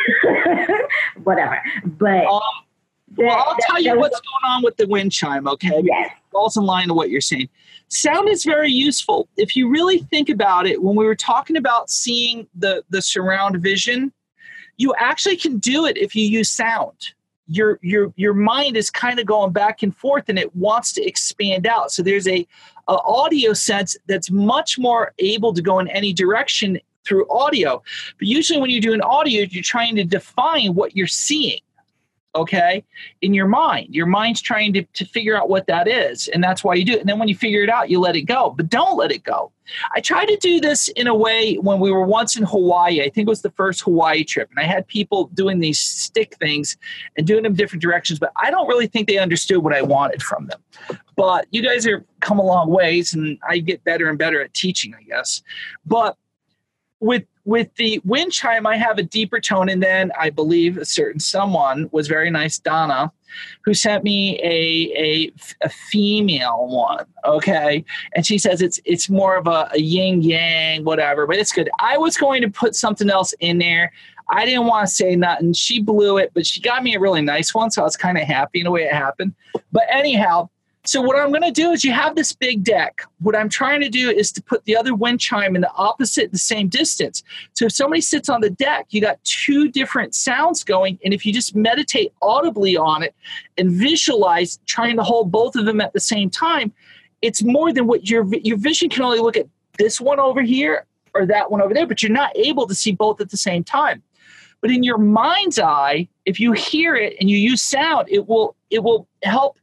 whatever. 1.25 1.63
But 1.85 2.27
um, 2.27 2.41
well, 3.17 3.37
I'll 3.37 3.55
that, 3.55 3.65
tell 3.67 3.81
you 3.81 3.99
what's 3.99 4.21
going 4.21 4.55
on 4.55 4.63
with 4.63 4.77
the 4.77 4.87
wind 4.87 5.13
chime, 5.13 5.49
okay? 5.49 5.81
Yes. 5.83 6.11
It 6.13 6.33
falls 6.33 6.57
in 6.57 6.65
line 6.65 6.89
to 6.89 6.95
what 6.95 7.11
you're 7.11 7.21
saying. 7.21 7.49
Sound 7.89 8.29
is 8.29 8.45
very 8.45 8.71
useful. 8.71 9.29
If 9.37 9.57
you 9.57 9.69
really 9.69 9.99
think 9.99 10.29
about 10.29 10.67
it, 10.67 10.83
when 10.83 10.97
we 10.97 11.05
were 11.05 11.15
talking 11.15 11.57
about 11.57 11.91
seeing 11.91 12.47
the, 12.55 12.83
the 12.91 13.03
surround 13.03 13.61
vision, 13.61 14.13
you 14.77 14.95
actually 14.99 15.37
can 15.37 15.59
do 15.59 15.85
it 15.85 15.97
if 15.99 16.15
you 16.15 16.27
use 16.27 16.51
sound 16.51 17.13
your 17.49 17.79
your 17.83 18.13
your 18.17 18.35
mind 18.35 18.77
is 18.77 18.91
kind 18.91 19.19
of 19.19 19.27
going 19.27 19.53
back 19.53 19.83
and 19.83 19.97
forth 19.97 20.29
and 20.29 20.39
it 20.39 20.55
wants 20.55 20.93
to 20.93 21.03
expand 21.05 21.67
out. 21.67 21.91
So 21.91 22.03
there's 22.03 22.29
a, 22.29 22.47
a, 22.89 22.93
audio 22.93 23.53
sense 23.53 23.97
that's 24.07 24.31
much 24.31 24.79
more 24.79 25.13
able 25.19 25.53
to 25.53 25.63
go 25.63 25.79
in 25.79 25.89
any 25.89 26.13
direction 26.13 26.81
through 27.05 27.29
audio. 27.29 27.83
But 28.19 28.29
usually 28.29 28.61
when 28.61 28.71
you 28.71 28.81
do 28.81 28.93
an 28.93 29.03
audio 29.03 29.45
you're 29.51 29.63
trying 29.63 29.97
to 29.97 30.05
define 30.05 30.75
what 30.75 30.97
you're 30.97 31.07
seeing 31.07 31.61
okay 32.35 32.83
in 33.21 33.35
your 33.35 33.47
mind. 33.47 33.95
Your 33.95 34.07
mind's 34.07 34.41
trying 34.41 34.73
to, 34.75 34.83
to 34.83 35.05
figure 35.05 35.37
out 35.37 35.49
what 35.49 35.67
that 35.67 35.87
is 35.87 36.29
and 36.29 36.43
that's 36.43 36.65
why 36.65 36.75
you 36.75 36.85
do 36.85 36.93
it. 36.95 37.01
And 37.01 37.09
then 37.09 37.19
when 37.19 37.29
you 37.29 37.37
figure 37.37 37.63
it 37.63 37.69
out 37.69 37.91
you 37.91 38.01
let 38.01 38.17
it 38.17 38.23
go. 38.23 38.55
But 38.57 38.71
don't 38.71 38.97
let 38.97 39.13
it 39.13 39.23
go. 39.23 39.53
I 39.95 40.01
tried 40.01 40.27
to 40.27 40.37
do 40.37 40.61
this 40.61 40.89
in 40.89 41.07
a 41.07 41.15
way 41.15 41.57
when 41.57 41.79
we 41.79 41.91
were 41.91 42.05
once 42.05 42.37
in 42.37 42.45
hawaii. 42.45 43.03
I 43.03 43.11
think 43.11 43.27
it 43.27 43.29
was 43.29 43.43
the 43.43 43.51
first 43.51 43.83
hawaii 43.83 44.25
trip 44.25 44.51
and 44.51 44.65
i 44.65 44.67
had 44.67 44.87
people 44.87 45.31
doing 45.35 45.61
these 45.61 45.79
stick 45.79 46.37
things 46.37 46.77
and 47.17 47.27
doing 47.27 47.43
them 47.43 47.55
different 47.55 47.83
directions 47.83 48.19
but 48.19 48.33
i 48.37 48.51
don't 48.51 48.69
really 48.69 48.87
think 48.87 49.09
they 49.09 49.19
understood 49.19 49.59
what 49.59 49.75
i 49.75 49.83
wanted 49.83 50.23
from 50.23 50.47
them. 50.47 50.61
But 51.17 51.47
you 51.51 51.63
guys 51.63 51.85
have 51.85 52.03
come 52.21 52.39
a 52.39 52.45
long 52.45 52.71
ways 52.71 53.15
and 53.15 53.39
i 53.49 53.59
get 53.59 53.85
better 53.85 54.09
and 54.09 54.19
better 54.19 54.41
at 54.41 54.55
teaching 54.55 54.95
i 54.95 55.03
guess. 55.03 55.43
But 55.85 56.17
with 57.01 57.25
with 57.45 57.75
the 57.75 58.01
wind 58.05 58.33
chime, 58.33 58.67
I 58.67 58.77
have 58.77 58.99
a 58.99 59.03
deeper 59.03 59.41
tone, 59.41 59.69
and 59.69 59.83
then 59.83 60.13
I 60.19 60.31
believe 60.31 60.79
a 60.79 60.85
certain 60.85 61.21
someone 61.21 61.89
was 61.93 62.07
very 62.07 62.31
nice, 62.31 62.59
Donna, 62.59 63.13
who 63.65 63.75
sent 63.75 64.05
me 64.05 64.39
a 64.41 64.93
a, 64.97 65.33
a 65.63 65.69
female 65.69 66.69
one. 66.69 67.05
Okay, 67.25 67.85
and 68.15 68.25
she 68.25 68.39
says 68.39 68.63
it's 68.63 68.79
it's 68.85 69.11
more 69.11 69.37
of 69.37 69.47
a, 69.47 69.69
a 69.73 69.81
yin 69.81 70.23
yang, 70.23 70.85
whatever, 70.85 71.27
but 71.27 71.37
it's 71.37 71.53
good. 71.53 71.69
I 71.81 71.99
was 71.99 72.17
going 72.17 72.43
to 72.43 72.51
put 72.51 72.77
something 72.77 73.11
else 73.11 73.35
in 73.41 73.59
there. 73.59 73.93
I 74.29 74.45
didn't 74.45 74.67
want 74.67 74.89
to 74.89 74.95
say 74.95 75.17
nothing. 75.17 75.53
She 75.53 75.83
blew 75.83 76.19
it, 76.19 76.31
but 76.35 76.47
she 76.47 76.61
got 76.61 76.85
me 76.85 76.95
a 76.95 77.01
really 77.01 77.23
nice 77.23 77.55
one, 77.55 77.71
so 77.71 77.83
I 77.83 77.85
was 77.85 77.97
kind 77.97 78.17
of 78.17 78.25
happy 78.25 78.61
in 78.61 78.65
the 78.65 78.71
way 78.71 78.83
it 78.83 78.93
happened. 78.93 79.35
But 79.73 79.83
anyhow, 79.91 80.49
so 80.85 81.01
what 81.01 81.17
I'm 81.17 81.31
going 81.31 81.43
to 81.43 81.53
do 81.53 81.71
is 81.71 81.85
you 81.85 81.93
have 81.93 82.17
this 82.17 82.33
big 82.33 82.65
deck. 82.65 83.03
What 83.21 83.37
I'm 83.37 83.49
trying 83.49 83.81
to 83.83 83.89
do 83.89 84.11
is 84.11 84.33
to 84.33 84.43
put 84.43 84.65
the 84.65 84.77
other 84.77 84.97
wind 84.97 85.21
chime 85.21 85.55
in 85.55 85.63
the 85.63 85.73
opposite, 85.75 86.33
the 86.33 86.39
same 86.39 86.69
distance. 86.69 87.23
So 87.53 87.67
if 87.67 87.73
somebody 87.73 88.01
sits 88.01 88.29
on 88.29 88.41
the 88.41 88.51
deck, 88.51 88.87
you 88.91 89.01
got 89.01 89.23
two 89.23 89.71
different 89.71 90.15
sounds 90.15 90.65
going, 90.65 90.99
and 91.05 91.15
if 91.15 91.25
you 91.25 91.33
just 91.33 91.55
meditate 91.55 92.13
audibly 92.21 92.77
on 92.77 93.05
it 93.05 93.15
and 93.59 93.71
visualize 93.71 94.59
trying 94.67 94.97
to 94.97 95.05
hold 95.05 95.31
both 95.31 95.55
of 95.55 95.67
them 95.67 95.81
at 95.81 95.93
the 95.93 96.01
same 96.01 96.29
time, 96.29 96.73
it's 97.21 97.45
more 97.45 97.73
than 97.73 97.87
what 97.87 98.09
your 98.09 98.27
your 98.43 98.57
vision 98.57 98.89
can 98.89 99.03
only 99.03 99.21
look 99.21 99.37
at 99.37 99.47
this 99.79 100.01
one 100.01 100.19
over 100.19 100.43
here 100.43 100.87
or 101.15 101.27
that 101.27 101.51
one 101.51 101.63
over 101.63 101.75
there, 101.75 101.87
but 101.87 102.03
you're 102.03 102.11
not 102.11 102.37
able 102.37 102.67
to 102.67 102.75
see 102.75 102.91
both 102.91 103.21
at 103.21 103.31
the 103.31 103.37
same 103.37 103.63
time. 103.63 104.03
But 104.61 104.71
in 104.71 104.83
your 104.83 104.99
mind's 104.99 105.59
eye, 105.59 106.09
if 106.25 106.41
you 106.41 106.53
hear 106.53 106.97
it 106.97 107.17
and 107.21 107.31
you 107.31 107.37
use 107.37 107.63
sound, 107.63 108.09
it 108.11 108.27
will 108.27 108.57
it 108.71 108.83
will 108.83 109.07
help 109.23 109.59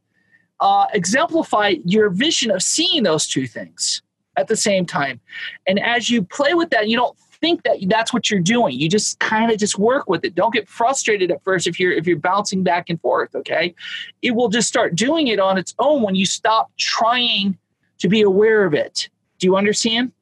uh, 0.60 0.86
exemplify 0.92 1.74
your 1.84 2.10
vision 2.10 2.50
of 2.50 2.62
seeing 2.62 3.02
those 3.02 3.26
two 3.26 3.46
things 3.46 4.02
at 4.36 4.48
the 4.48 4.56
same 4.56 4.86
time. 4.86 5.20
And 5.66 5.78
as 5.80 6.10
you 6.10 6.22
play 6.22 6.54
with 6.54 6.70
that, 6.70 6.88
you 6.88 6.96
don't 6.96 7.16
think 7.40 7.62
that 7.64 7.78
that's 7.86 8.12
what 8.12 8.30
you're 8.30 8.40
doing. 8.40 8.78
You 8.78 8.88
just 8.88 9.18
kind 9.18 9.50
of 9.50 9.58
just 9.58 9.78
work 9.78 10.08
with 10.08 10.24
it. 10.24 10.34
Don't 10.34 10.52
get 10.52 10.68
frustrated 10.68 11.30
at 11.30 11.42
first 11.42 11.66
if 11.66 11.80
you're 11.80 11.92
if 11.92 12.06
you're 12.06 12.18
bouncing 12.18 12.62
back 12.62 12.90
and 12.90 13.00
forth, 13.00 13.34
okay? 13.34 13.74
It 14.22 14.32
will 14.32 14.48
just 14.48 14.68
start 14.68 14.94
doing 14.94 15.28
it 15.28 15.40
on 15.40 15.58
its 15.58 15.74
own 15.78 16.02
when 16.02 16.14
you 16.14 16.26
stop 16.26 16.70
trying 16.76 17.58
to 17.98 18.08
be 18.08 18.22
aware 18.22 18.64
of 18.64 18.74
it. 18.74 19.08
Do 19.38 19.46
you 19.46 19.56
understand? 19.56 20.12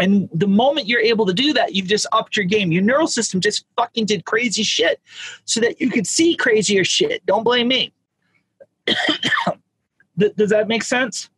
And 0.00 0.28
the 0.32 0.46
moment 0.46 0.86
you're 0.86 1.00
able 1.00 1.26
to 1.26 1.32
do 1.32 1.52
that, 1.52 1.74
you've 1.74 1.86
just 1.88 2.06
upped 2.12 2.36
your 2.36 2.46
game. 2.46 2.72
Your 2.72 2.82
neural 2.82 3.06
system 3.06 3.40
just 3.40 3.64
fucking 3.76 4.06
did 4.06 4.24
crazy 4.24 4.62
shit 4.62 5.00
so 5.44 5.60
that 5.60 5.80
you 5.80 5.90
could 5.90 6.06
see 6.06 6.36
crazier 6.36 6.84
shit. 6.84 7.24
Don't 7.26 7.44
blame 7.44 7.68
me. 7.68 7.92
Does 10.36 10.50
that 10.50 10.68
make 10.68 10.82
sense? 10.82 11.30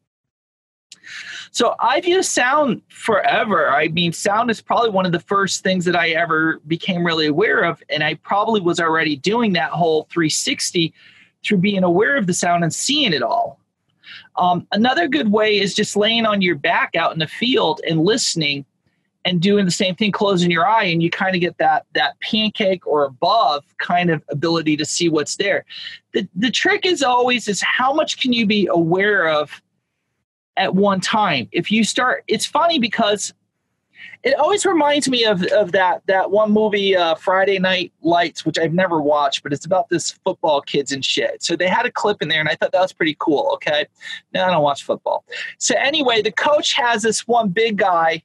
So 1.51 1.75
I've 1.81 2.07
used 2.07 2.31
sound 2.31 2.81
forever. 2.89 3.71
I 3.71 3.89
mean, 3.89 4.13
sound 4.13 4.51
is 4.51 4.63
probably 4.63 4.91
one 4.91 5.05
of 5.05 5.13
the 5.13 5.21
first 5.21 5.63
things 5.63 5.85
that 5.85 5.95
I 5.95 6.11
ever 6.11 6.61
became 6.67 7.05
really 7.05 7.27
aware 7.27 7.65
of. 7.65 7.83
And 7.91 8.03
I 8.03 8.15
probably 8.15 8.63
was 8.63 8.81
already 8.81 9.17
doing 9.17 9.53
that 9.53 9.71
whole 9.71 10.09
360 10.11 10.95
through 11.45 11.59
being 11.59 11.85
aware 11.85 12.17
of 12.17 12.27
the 12.27 12.33
sound 12.33 12.63
and 12.65 12.73
seeing 12.73 13.13
it 13.13 13.23
all. 13.23 13.61
Um, 14.37 14.67
another 14.73 15.09
good 15.09 15.31
way 15.31 15.61
is 15.61 15.75
just 15.75 15.95
laying 15.95 16.25
on 16.25 16.41
your 16.41 16.55
back 16.55 16.97
out 16.97 17.13
in 17.13 17.19
the 17.19 17.27
field 17.27 17.83
and 17.87 18.01
listening 18.01 18.65
and 19.25 19.41
doing 19.41 19.65
the 19.65 19.71
same 19.71 19.95
thing 19.95 20.13
closing 20.13 20.51
your 20.51 20.67
eye 20.67 20.85
and 20.85 21.03
you 21.03 21.11
kind 21.11 21.35
of 21.35 21.41
get 21.41 21.59
that 21.59 21.87
that 21.95 22.19
pancake 22.21 22.87
or 22.87 23.05
above 23.05 23.65
kind 23.79 24.11
of 24.11 24.23
ability 24.31 24.77
to 24.77 24.85
see 24.85 25.09
what's 25.09 25.37
there. 25.37 25.65
The, 26.13 26.29
the 26.35 26.51
trick 26.51 26.85
is 26.85 27.03
always 27.03 27.49
is 27.49 27.63
how 27.63 27.93
much 27.93 28.21
can 28.21 28.33
you 28.33 28.47
be 28.47 28.67
aware 28.71 29.29
of 29.29 29.63
at 30.57 30.75
one 30.75 31.01
time? 31.01 31.49
If 31.53 31.71
you 31.71 31.85
start 31.85 32.25
it's 32.27 32.47
funny 32.47 32.79
because 32.79 33.33
it 34.25 34.35
always 34.39 34.65
reminds 34.65 35.09
me 35.09 35.25
of, 35.25 35.43
of 35.45 35.73
that 35.73 36.03
that 36.07 36.31
one 36.31 36.51
movie 36.53 36.97
uh, 36.97 37.15
friday 37.15 37.59
night 37.59 37.93
lights 38.03 38.45
which 38.45 38.59
i've 38.59 38.73
never 38.73 39.01
watched 39.01 39.43
but 39.43 39.53
it's 39.53 39.65
about 39.65 39.89
this 39.89 40.13
football 40.25 40.61
kids 40.61 40.93
and 40.93 41.05
shit. 41.05 41.43
So 41.43 41.57
they 41.57 41.69
had 41.69 41.87
a 41.87 41.93
clip 41.93 42.23
in 42.23 42.29
there 42.29 42.41
and 42.41 42.49
i 42.49 42.55
thought 42.55 42.73
that 42.73 42.81
was 42.81 42.93
pretty 42.93 43.17
cool 43.19 43.51
okay? 43.55 43.87
Now 44.35 44.49
i 44.49 44.51
don't 44.51 44.63
watch 44.63 44.83
football. 44.83 45.25
So 45.59 45.75
anyway 45.77 46.23
the 46.23 46.33
coach 46.33 46.73
has 46.75 47.03
this 47.03 47.27
one 47.29 47.51
big 47.51 47.77
guy 47.77 48.23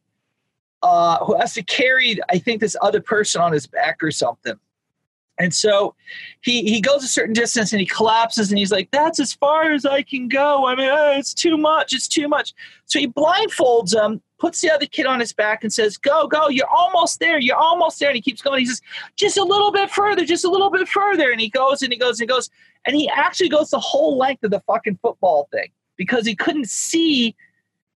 uh, 0.88 1.26
who 1.26 1.38
has 1.38 1.54
to 1.54 1.64
carry 1.64 2.18
i 2.30 2.38
think 2.38 2.62
this 2.62 2.76
other 2.82 3.02
person 3.02 3.42
on 3.42 3.52
his 3.52 3.68
back 3.68 4.02
or 4.02 4.12
something 4.12 4.58
and 5.40 5.54
so 5.54 5.96
he 6.42 6.64
he 6.64 6.82
goes 6.82 7.04
a 7.04 7.08
certain 7.08 7.34
distance 7.34 7.72
and 7.72 7.80
he 7.80 7.86
collapses 7.86 8.50
and 8.50 8.58
he's 8.58 8.72
like, 8.72 8.90
"That's 8.92 9.20
as 9.20 9.34
far 9.34 9.72
as 9.72 9.86
I 9.86 10.02
can 10.02 10.28
go. 10.28 10.66
I 10.66 10.76
mean, 10.76 10.90
uh, 10.90 11.14
it's 11.16 11.34
too 11.34 11.58
much. 11.58 11.94
It's 11.94 12.08
too 12.08 12.28
much." 12.28 12.54
So 12.86 13.00
he 13.00 13.08
blindfolds 13.08 13.94
him, 13.94 14.22
puts 14.40 14.62
the 14.62 14.72
other 14.72 14.88
kid 14.88 15.06
on 15.06 15.20
his 15.20 15.34
back, 15.34 15.64
and 15.64 15.72
says, 15.72 15.98
"Go, 15.98 16.28
go! 16.28 16.50
You're 16.50 16.70
almost 16.70 17.20
there. 17.20 17.40
You're 17.40 17.58
almost 17.58 18.00
there." 18.00 18.10
And 18.10 18.16
he 18.16 18.22
keeps 18.22 18.42
going. 18.42 18.62
He 18.62 18.66
says, 18.66 18.82
"Just 19.16 19.38
a 19.38 19.44
little 19.44 19.72
bit 19.72 19.92
further. 19.92 20.26
Just 20.26 20.46
a 20.46 20.50
little 20.50 20.72
bit 20.72 20.88
further." 20.88 21.30
And 21.32 21.40
he 21.40 21.50
goes 21.50 21.84
and 21.84 21.94
he 21.94 22.00
goes 22.00 22.20
and 22.20 22.28
he 22.28 22.34
goes 22.34 22.50
and 22.86 22.96
he 22.96 23.08
actually 23.10 23.50
goes 23.50 23.70
the 23.70 23.80
whole 23.80 24.18
length 24.18 24.44
of 24.44 24.52
the 24.52 24.62
fucking 24.62 24.98
football 25.04 25.48
thing 25.52 25.70
because 25.98 26.26
he 26.26 26.36
couldn't 26.36 26.70
see 26.70 27.36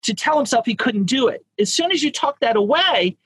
to 0.03 0.15
tell 0.15 0.37
himself 0.37 0.67
he 0.67 0.75
couldn't 0.75 1.05
do 1.05 1.29
it. 1.29 1.45
As 1.59 1.73
soon 1.73 1.93
as 1.93 2.03
you 2.03 2.11
tuck 2.11 2.41
that 2.41 2.57
away, 2.57 3.17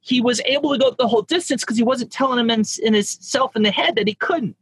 he 0.00 0.20
was 0.20 0.40
able 0.44 0.72
to 0.72 0.78
go 0.78 0.90
the 0.90 1.08
whole 1.08 1.22
distance 1.22 1.62
because 1.62 1.76
he 1.76 1.82
wasn't 1.82 2.12
telling 2.12 2.38
him 2.38 2.50
in, 2.50 2.62
in 2.82 2.94
himself 2.94 3.56
in 3.56 3.62
the 3.62 3.70
head 3.70 3.96
that 3.96 4.08
he 4.08 4.14
couldn't. 4.14 4.56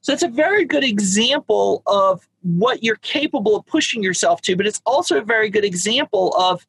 So 0.00 0.12
it's 0.12 0.22
a 0.22 0.28
very 0.28 0.64
good 0.64 0.84
example 0.84 1.82
of 1.86 2.26
what 2.42 2.82
you're 2.82 2.96
capable 2.96 3.56
of 3.56 3.66
pushing 3.66 4.02
yourself 4.02 4.40
to, 4.42 4.56
but 4.56 4.66
it's 4.66 4.82
also 4.86 5.18
a 5.18 5.24
very 5.24 5.50
good 5.50 5.64
example 5.64 6.34
of 6.36 6.66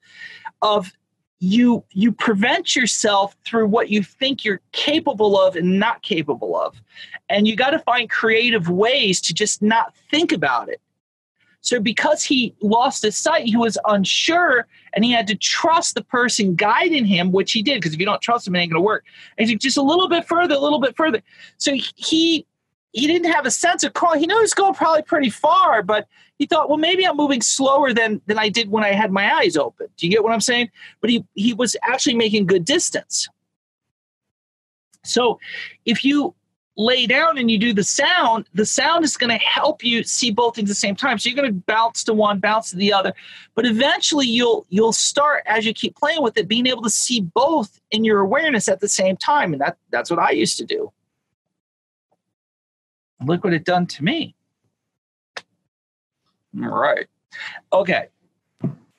of 0.62 0.92
you 1.40 1.84
you 1.92 2.12
prevent 2.12 2.76
yourself 2.76 3.36
through 3.46 3.68
what 3.68 3.90
you 3.90 4.02
think 4.02 4.44
you're 4.44 4.62
capable 4.72 5.40
of 5.40 5.56
and 5.56 5.80
not 5.80 6.02
capable 6.02 6.60
of. 6.60 6.82
And 7.30 7.48
you 7.48 7.56
got 7.56 7.72
to 7.72 7.80
find 7.80 8.10
creative 8.10 8.70
ways 8.70 9.22
to 9.22 9.34
just 9.34 9.62
not 9.62 9.96
think 10.10 10.32
about 10.32 10.70
it. 10.70 10.82
So 11.68 11.82
because 11.82 12.24
he 12.24 12.56
lost 12.62 13.04
his 13.04 13.18
sight, 13.18 13.46
he 13.46 13.58
was 13.58 13.78
unsure 13.84 14.66
and 14.94 15.04
he 15.04 15.12
had 15.12 15.28
to 15.28 15.36
trust 15.36 15.96
the 15.96 16.02
person 16.02 16.56
guiding 16.56 17.04
him, 17.04 17.34
which 17.34 17.52
he 17.52 17.62
did, 17.62 17.82
because 17.82 17.94
if 17.94 18.00
you 18.00 18.06
don't 18.06 18.22
trust 18.22 18.48
him, 18.48 18.56
it 18.56 18.60
ain't 18.60 18.72
gonna 18.72 18.82
work. 18.82 19.04
And 19.38 19.50
he 19.50 19.58
just 19.58 19.76
a 19.76 19.82
little 19.82 20.08
bit 20.08 20.26
further, 20.26 20.56
a 20.56 20.60
little 20.60 20.80
bit 20.80 20.96
further. 20.96 21.22
So 21.58 21.74
he 21.74 22.48
he 22.94 23.06
didn't 23.06 23.30
have 23.34 23.46
a 23.46 23.52
sense 23.52 23.84
of 23.84 23.92
crawl. 23.92 24.18
He 24.18 24.26
knew 24.26 24.36
he 24.36 24.42
was 24.42 24.54
going 24.54 24.76
probably 24.76 25.02
pretty 25.02 25.30
far, 25.30 25.84
but 25.84 26.08
he 26.40 26.46
thought, 26.46 26.70
well, 26.70 26.78
maybe 26.78 27.06
I'm 27.06 27.18
moving 27.18 27.42
slower 27.42 27.92
than 27.92 28.22
than 28.28 28.40
I 28.40 28.48
did 28.48 28.72
when 28.72 28.86
I 28.86 28.94
had 28.94 29.12
my 29.12 29.36
eyes 29.36 29.58
open. 29.58 29.88
Do 29.98 30.08
you 30.08 30.12
get 30.14 30.24
what 30.24 30.32
I'm 30.32 30.40
saying? 30.40 30.70
But 31.02 31.10
he 31.10 31.26
he 31.34 31.54
was 31.54 31.76
actually 31.84 32.16
making 32.16 32.46
good 32.46 32.64
distance. 32.64 33.28
So 35.04 35.38
if 35.84 36.06
you 36.06 36.34
lay 36.78 37.08
down 37.08 37.38
and 37.38 37.50
you 37.50 37.58
do 37.58 37.74
the 37.74 37.84
sound, 37.84 38.46
the 38.54 38.66
sound 38.66 39.04
is 39.04 39.18
going 39.18 39.32
to 39.32 39.44
help 39.44 39.84
you 39.84 40.04
see 40.04 40.32
both 40.32 40.56
things 40.56 40.70
at 40.70 40.72
the 40.72 40.76
same 40.76 40.96
time. 40.96 41.18
So 41.18 41.28
you're 41.28 41.36
going 41.36 41.54
to 41.54 41.64
bounce 41.66 42.04
to 42.06 42.14
one, 42.14 42.40
bounce 42.40 42.70
to 42.70 42.78
the 42.78 42.94
other, 42.94 43.14
but 43.56 43.66
eventually 43.66 44.28
you'll 44.28 44.66
you'll 44.70 44.94
start 44.94 45.44
as 45.48 45.66
you 45.66 45.74
keep 45.74 45.96
playing 45.96 46.22
with 46.22 46.38
it, 46.38 46.48
being 46.48 46.68
able 46.68 46.84
to 46.84 46.90
see 46.90 47.22
both 47.22 47.82
in 47.92 48.04
your 48.04 48.20
awareness 48.20 48.68
at 48.68 48.80
the 48.80 48.88
same 48.88 49.18
time, 49.18 49.54
and 49.54 49.62
that 49.62 49.78
that's 49.90 50.10
what 50.10 50.20
I 50.20 50.32
used 50.32 50.58
to 50.60 50.66
do. 50.66 50.92
Look 53.26 53.44
what 53.44 53.54
it 53.54 53.66
done 53.66 53.88
to 53.88 54.04
me. 54.04 54.36
All 56.64 56.70
right. 56.70 57.08
Okay. 57.74 58.08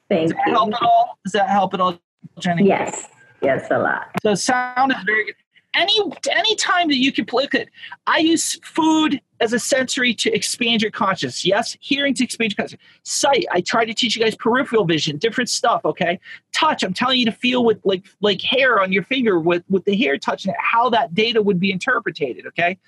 Thank 0.08 0.28
Does 0.28 0.30
that 0.32 0.47
you. 0.47 0.52
help 0.52 0.75
at 0.75 0.82
all? 0.82 1.18
Does 1.25 1.32
that 1.32 1.49
help 1.49 1.75
at 1.75 1.80
all, 1.80 1.99
Jenny? 2.38 2.66
Yes, 2.66 3.08
yes, 3.42 3.68
a 3.70 3.78
lot. 3.78 4.11
So 4.23 4.35
sound 4.35 4.92
is 4.92 4.99
very 5.04 5.26
good. 5.26 5.35
Any 5.75 6.00
any 6.30 6.56
time 6.56 6.88
that 6.88 6.96
you 6.96 7.12
can 7.12 7.26
play 7.26 7.46
it, 7.52 7.68
I 8.06 8.18
use 8.18 8.58
food 8.64 9.20
as 9.40 9.52
a 9.52 9.58
sensory 9.58 10.14
to 10.14 10.32
expand 10.32 10.82
your 10.82 10.90
consciousness. 10.90 11.44
Yes, 11.44 11.76
hearing 11.80 12.14
to 12.14 12.25
expand 12.25 12.52
your 12.52 12.56
consciousness. 12.56 12.88
Sight, 13.02 13.44
I 13.52 13.60
try 13.60 13.84
to 13.84 13.94
teach 13.94 14.16
you 14.16 14.22
guys 14.22 14.34
peripheral 14.34 14.84
vision, 14.87 15.18
different 15.18 15.50
stuff. 15.50 15.82
Okay, 15.84 16.18
touch, 16.52 16.82
I'm 16.82 16.94
telling 16.94 17.18
you 17.18 17.26
to 17.26 17.32
feel 17.32 17.64
with 17.64 17.80
like 17.84 18.04
like 18.20 18.40
hair 18.40 18.80
on 18.80 18.92
your 18.92 19.04
finger 19.04 19.38
with 19.38 19.62
with 19.68 19.84
the 19.84 19.96
hair 19.96 20.16
touching 20.16 20.50
it, 20.50 20.56
how 20.58 20.88
that 20.90 21.14
data 21.14 21.42
would 21.42 21.60
be 21.60 21.70
interpreted. 21.70 22.46
Okay, 22.46 22.78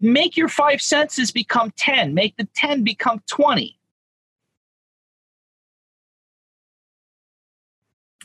make 0.00 0.36
your 0.36 0.48
five 0.48 0.80
senses 0.80 1.32
become 1.32 1.72
ten. 1.76 2.14
Make 2.14 2.36
the 2.36 2.48
ten 2.54 2.84
become 2.84 3.22
twenty. 3.26 3.78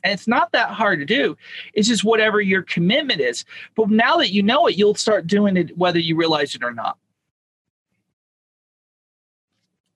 And 0.04 0.14
it's 0.14 0.28
not 0.28 0.52
that 0.52 0.70
hard 0.70 1.00
to 1.00 1.06
do. 1.06 1.38
It's 1.74 1.88
just 1.88 2.04
whatever 2.04 2.42
your 2.42 2.64
commitment 2.64 3.22
is. 3.22 3.46
But 3.76 3.90
now 3.90 4.18
that 4.18 4.32
you 4.32 4.44
know 4.44 4.68
it, 4.68 4.78
you'll 4.78 4.96
start 4.96 5.28
doing 5.28 5.58
it 5.58 5.78
whether 5.78 6.00
you 6.00 6.16
realize 6.16 6.56
it 6.56 6.64
or 6.64 6.74
not. 6.74 6.98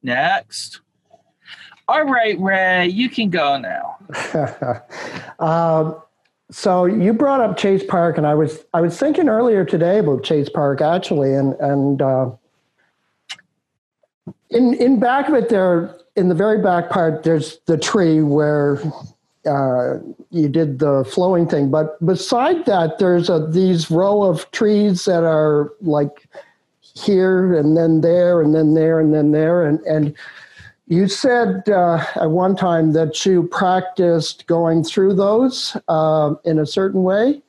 Next. 0.02 0.82
All 1.88 2.06
right, 2.06 2.40
Ray, 2.40 2.88
you 2.88 3.10
can 3.10 3.30
go 3.30 3.58
now. 3.58 3.98
um, 5.40 6.02
so 6.50 6.86
you 6.86 7.14
brought 7.14 7.42
up 7.42 7.58
Chase 7.58 7.84
Park, 7.84 8.18
and 8.18 8.28
I 8.28 8.36
was 8.36 8.64
I 8.74 8.82
was 8.82 8.98
thinking 8.98 9.28
earlier 9.28 9.66
today 9.66 10.00
about 10.00 10.24
Chase 10.24 10.50
Park 10.50 10.82
actually, 10.82 11.34
and 11.34 11.54
and 11.56 12.02
uh, 12.02 12.32
in 14.50 14.74
in 14.76 15.00
back 15.00 15.28
of 15.28 15.34
it 15.34 15.50
there, 15.50 15.96
in 16.16 16.30
the 16.30 16.36
very 16.36 16.62
back 16.62 16.90
part, 16.90 17.24
there's 17.24 17.60
the 17.66 17.78
tree 17.78 18.22
where 18.22 18.80
uh, 19.46 20.00
you 20.30 20.50
did 20.50 20.80
the 20.80 21.04
flowing 21.06 21.48
thing. 21.48 21.70
But 21.70 22.04
beside 22.06 22.66
that, 22.66 23.00
there's 23.00 23.30
a, 23.30 23.46
these 23.48 23.92
row 23.92 24.24
of 24.24 24.50
trees 24.52 25.06
that 25.06 25.24
are 25.24 25.72
like 25.82 26.28
here 26.82 27.54
and 27.54 27.76
then 27.76 28.02
there 28.02 28.42
and 28.42 28.54
then 28.54 28.74
there 28.74 29.00
and 29.00 29.14
then 29.14 29.32
there. 29.32 29.66
And, 29.66 29.80
and 29.82 30.16
you 30.88 31.08
said 31.08 31.68
uh, 31.70 32.06
at 32.16 32.30
one 32.30 32.56
time 32.56 32.94
that 32.94 33.26
you 33.26 33.44
practiced 33.44 34.48
going 34.48 34.84
through 34.84 35.16
those 35.16 35.76
uh, 35.88 36.36
in 36.44 36.60
a 36.60 36.66
certain 36.66 37.04
way. 37.04 37.42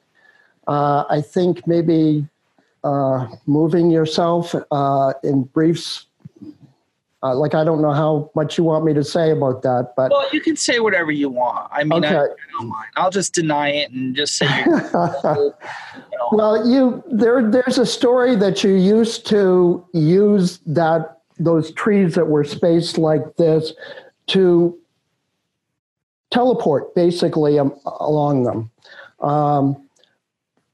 Uh, 0.67 1.05
I 1.11 1.21
think 1.21 1.67
maybe 1.67 2.27
uh, 2.85 3.29
moving 3.47 3.91
yourself 3.91 4.55
uh, 4.71 5.13
in 5.23 5.45
brief 5.45 6.05
uh, 7.25 7.35
like 7.35 7.55
I 7.55 7.65
don't 7.65 7.81
know 7.81 7.93
how 7.93 8.31
much 8.35 8.59
you 8.59 8.65
want 8.65 8.85
me 8.85 8.93
to 8.93 9.03
say 9.03 9.31
about 9.31 9.63
that, 9.63 9.95
but 9.97 10.11
well, 10.11 10.29
you 10.31 10.43
can 10.43 10.57
say 10.57 10.79
whatever 10.79 11.11
you 11.11 11.31
want. 11.31 11.71
I 11.73 11.83
mean, 11.83 12.05
okay. 12.05 12.15
I, 12.15 12.25
I, 12.25 12.27
don't 12.59 12.69
mind. 12.69 12.89
I'll 12.97 13.11
just 13.11 13.33
deny 13.33 13.71
it 13.71 13.91
and 13.91 14.15
just 14.15 14.37
say. 14.37 14.47
you 14.65 14.73
know. 14.93 15.55
Well, 16.33 16.67
you 16.67 17.03
there. 17.11 17.49
There's 17.49 17.77
a 17.79 17.85
story 17.85 18.35
that 18.37 18.65
you 18.65 18.75
used 18.75 19.27
to 19.29 19.87
use 19.93 20.59
that 20.67 21.21
those 21.39 21.71
trees 21.73 22.15
that 22.15 22.27
were 22.27 22.45
spaced 22.45 22.97
like 22.99 23.37
this 23.37 23.73
to 24.29 24.79
teleport 26.31 26.95
basically 26.95 27.59
um, 27.59 27.75
along 27.85 28.45
them. 28.45 28.71
Um, 29.21 29.89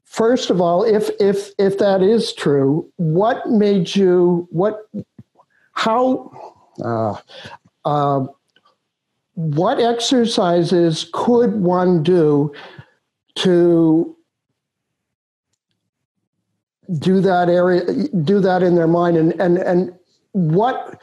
first 0.04 0.50
of 0.50 0.60
all, 0.60 0.84
if 0.84 1.10
if 1.20 1.50
if 1.58 1.78
that 1.78 2.00
is 2.00 2.32
true, 2.32 2.90
what 2.96 3.48
made 3.48 3.94
you 3.96 4.46
what 4.50 4.88
how 5.80 6.30
uh, 6.84 7.16
uh, 7.86 8.26
what 9.32 9.80
exercises 9.80 11.08
could 11.14 11.54
one 11.54 12.02
do 12.02 12.52
to 13.36 14.14
do 16.98 17.22
that 17.22 17.48
area 17.48 17.82
do 18.24 18.40
that 18.40 18.62
in 18.62 18.74
their 18.74 18.86
mind? 18.86 19.16
And 19.16 19.32
and 19.40 19.56
and 19.56 19.98
what 20.32 21.00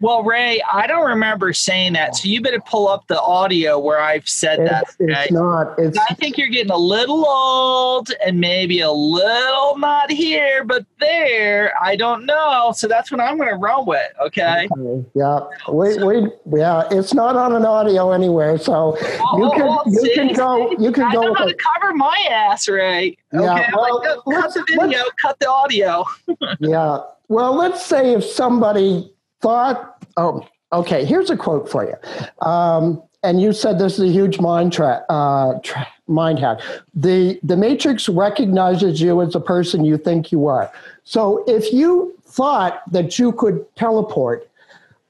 well, 0.00 0.22
Ray, 0.22 0.62
I 0.72 0.86
don't 0.86 1.06
remember 1.06 1.52
saying 1.52 1.92
that, 1.92 2.16
so 2.16 2.26
you 2.26 2.40
better 2.40 2.60
pull 2.60 2.88
up 2.88 3.06
the 3.08 3.20
audio 3.20 3.78
where 3.78 4.00
I've 4.00 4.26
said 4.26 4.60
it's, 4.60 4.70
that. 4.70 4.84
Okay? 4.98 5.22
It's 5.24 5.32
not. 5.32 5.78
It's, 5.78 5.98
I 5.98 6.14
think 6.14 6.38
you're 6.38 6.48
getting 6.48 6.72
a 6.72 6.76
little 6.76 7.26
old 7.26 8.10
and 8.24 8.40
maybe 8.40 8.80
a 8.80 8.90
little 8.90 9.76
not 9.76 10.10
here, 10.10 10.64
but 10.64 10.86
there. 11.00 11.74
I 11.82 11.96
don't 11.96 12.24
know. 12.24 12.72
So 12.74 12.88
that's 12.88 13.12
what 13.12 13.20
I'm 13.20 13.36
going 13.36 13.50
to 13.50 13.56
run 13.56 13.84
with. 13.84 14.10
Okay. 14.22 14.68
okay. 14.72 15.04
Yeah. 15.14 15.40
Wait. 15.68 16.00
Wait. 16.00 16.32
Yeah. 16.50 16.88
It's 16.90 17.12
not 17.12 17.36
on 17.36 17.54
an 17.54 17.66
audio 17.66 18.12
anywhere, 18.12 18.56
so 18.56 18.96
oh, 18.98 19.20
oh, 19.20 19.38
you 19.38 19.50
can 19.50 19.68
oh, 19.68 19.82
you 19.84 20.00
see, 20.00 20.14
can 20.14 20.32
go 20.32 20.70
you 20.78 20.92
can 20.92 21.04
I 21.04 21.12
go. 21.12 21.20
know 21.20 21.34
how 21.34 21.44
to 21.44 21.54
cover 21.54 21.92
my 21.94 22.16
ass, 22.30 22.68
Ray. 22.68 23.18
Okay. 23.34 23.44
Yeah, 23.44 23.70
well, 23.74 24.00
like, 24.00 24.42
cut 24.42 24.54
the 24.54 24.64
video, 24.66 25.02
cut 25.20 25.38
the 25.40 25.50
audio. 25.50 26.04
yeah. 26.60 27.00
Well, 27.28 27.54
let's 27.54 27.84
say 27.84 28.14
if 28.14 28.24
somebody 28.24 29.12
thought, 29.40 30.04
oh, 30.16 30.46
okay, 30.72 31.04
here's 31.04 31.30
a 31.30 31.36
quote 31.36 31.68
for 31.68 31.84
you. 31.84 32.46
Um, 32.46 33.02
and 33.22 33.40
you 33.40 33.52
said 33.52 33.78
this 33.78 33.98
is 33.98 34.10
a 34.10 34.12
huge 34.12 34.40
mind 34.40 34.72
tra- 34.72 35.04
uh, 35.08 35.58
tra- 35.62 35.86
mind 36.06 36.38
hack. 36.38 36.60
The 36.94 37.38
the 37.42 37.56
matrix 37.56 38.08
recognizes 38.08 39.00
you 39.00 39.20
as 39.20 39.34
the 39.34 39.40
person 39.40 39.84
you 39.84 39.98
think 39.98 40.32
you 40.32 40.46
are. 40.46 40.72
So 41.04 41.44
if 41.46 41.72
you 41.72 42.14
thought 42.24 42.82
that 42.90 43.18
you 43.18 43.32
could 43.32 43.64
teleport 43.76 44.48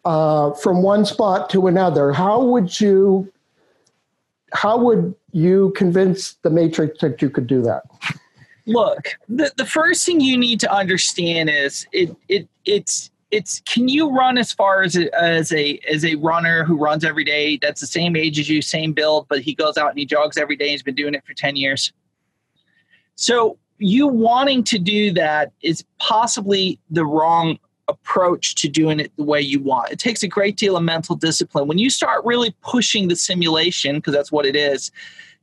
uh, 0.04 0.52
from 0.54 0.82
one 0.82 1.04
spot 1.04 1.50
to 1.50 1.66
another, 1.66 2.12
how 2.12 2.42
would 2.42 2.80
you 2.80 3.32
how 4.52 4.76
would 4.78 5.14
you 5.32 5.72
convince 5.76 6.34
the 6.42 6.50
matrix 6.50 7.00
that 7.00 7.22
you 7.22 7.30
could 7.30 7.46
do 7.46 7.62
that? 7.62 7.84
Look, 8.66 9.16
the, 9.28 9.52
the 9.56 9.66
first 9.66 10.04
thing 10.04 10.20
you 10.20 10.36
need 10.36 10.58
to 10.60 10.72
understand 10.72 11.48
is 11.48 11.86
it 11.92 12.16
it 12.28 12.48
it's 12.64 13.10
it's 13.30 13.60
can 13.60 13.88
you 13.88 14.10
run 14.10 14.38
as 14.38 14.52
far 14.52 14.82
as 14.82 14.96
a, 14.96 15.14
as 15.20 15.52
a 15.52 15.78
as 15.88 16.04
a 16.04 16.16
runner 16.16 16.64
who 16.64 16.76
runs 16.76 17.04
every 17.04 17.24
day 17.24 17.58
that's 17.62 17.80
the 17.80 17.86
same 17.86 18.16
age 18.16 18.38
as 18.38 18.48
you 18.48 18.60
same 18.60 18.92
build 18.92 19.26
but 19.28 19.40
he 19.40 19.54
goes 19.54 19.76
out 19.76 19.90
and 19.90 19.98
he 19.98 20.04
jogs 20.04 20.36
every 20.36 20.56
day 20.56 20.70
he's 20.70 20.82
been 20.82 20.94
doing 20.94 21.14
it 21.14 21.24
for 21.24 21.34
10 21.34 21.56
years? 21.56 21.92
So 23.14 23.58
you 23.78 24.06
wanting 24.06 24.64
to 24.64 24.78
do 24.78 25.12
that 25.12 25.52
is 25.62 25.84
possibly 25.98 26.78
the 26.90 27.04
wrong 27.04 27.58
approach 27.88 28.54
to 28.56 28.68
doing 28.68 29.00
it 29.00 29.10
the 29.16 29.24
way 29.24 29.40
you 29.40 29.60
want. 29.60 29.90
It 29.90 29.98
takes 29.98 30.22
a 30.22 30.28
great 30.28 30.56
deal 30.56 30.76
of 30.76 30.82
mental 30.82 31.16
discipline. 31.16 31.66
When 31.66 31.78
you 31.78 31.90
start 31.90 32.24
really 32.24 32.54
pushing 32.62 33.08
the 33.08 33.16
simulation 33.16 33.96
because 33.96 34.14
that's 34.14 34.30
what 34.30 34.46
it 34.46 34.54
is 34.54 34.90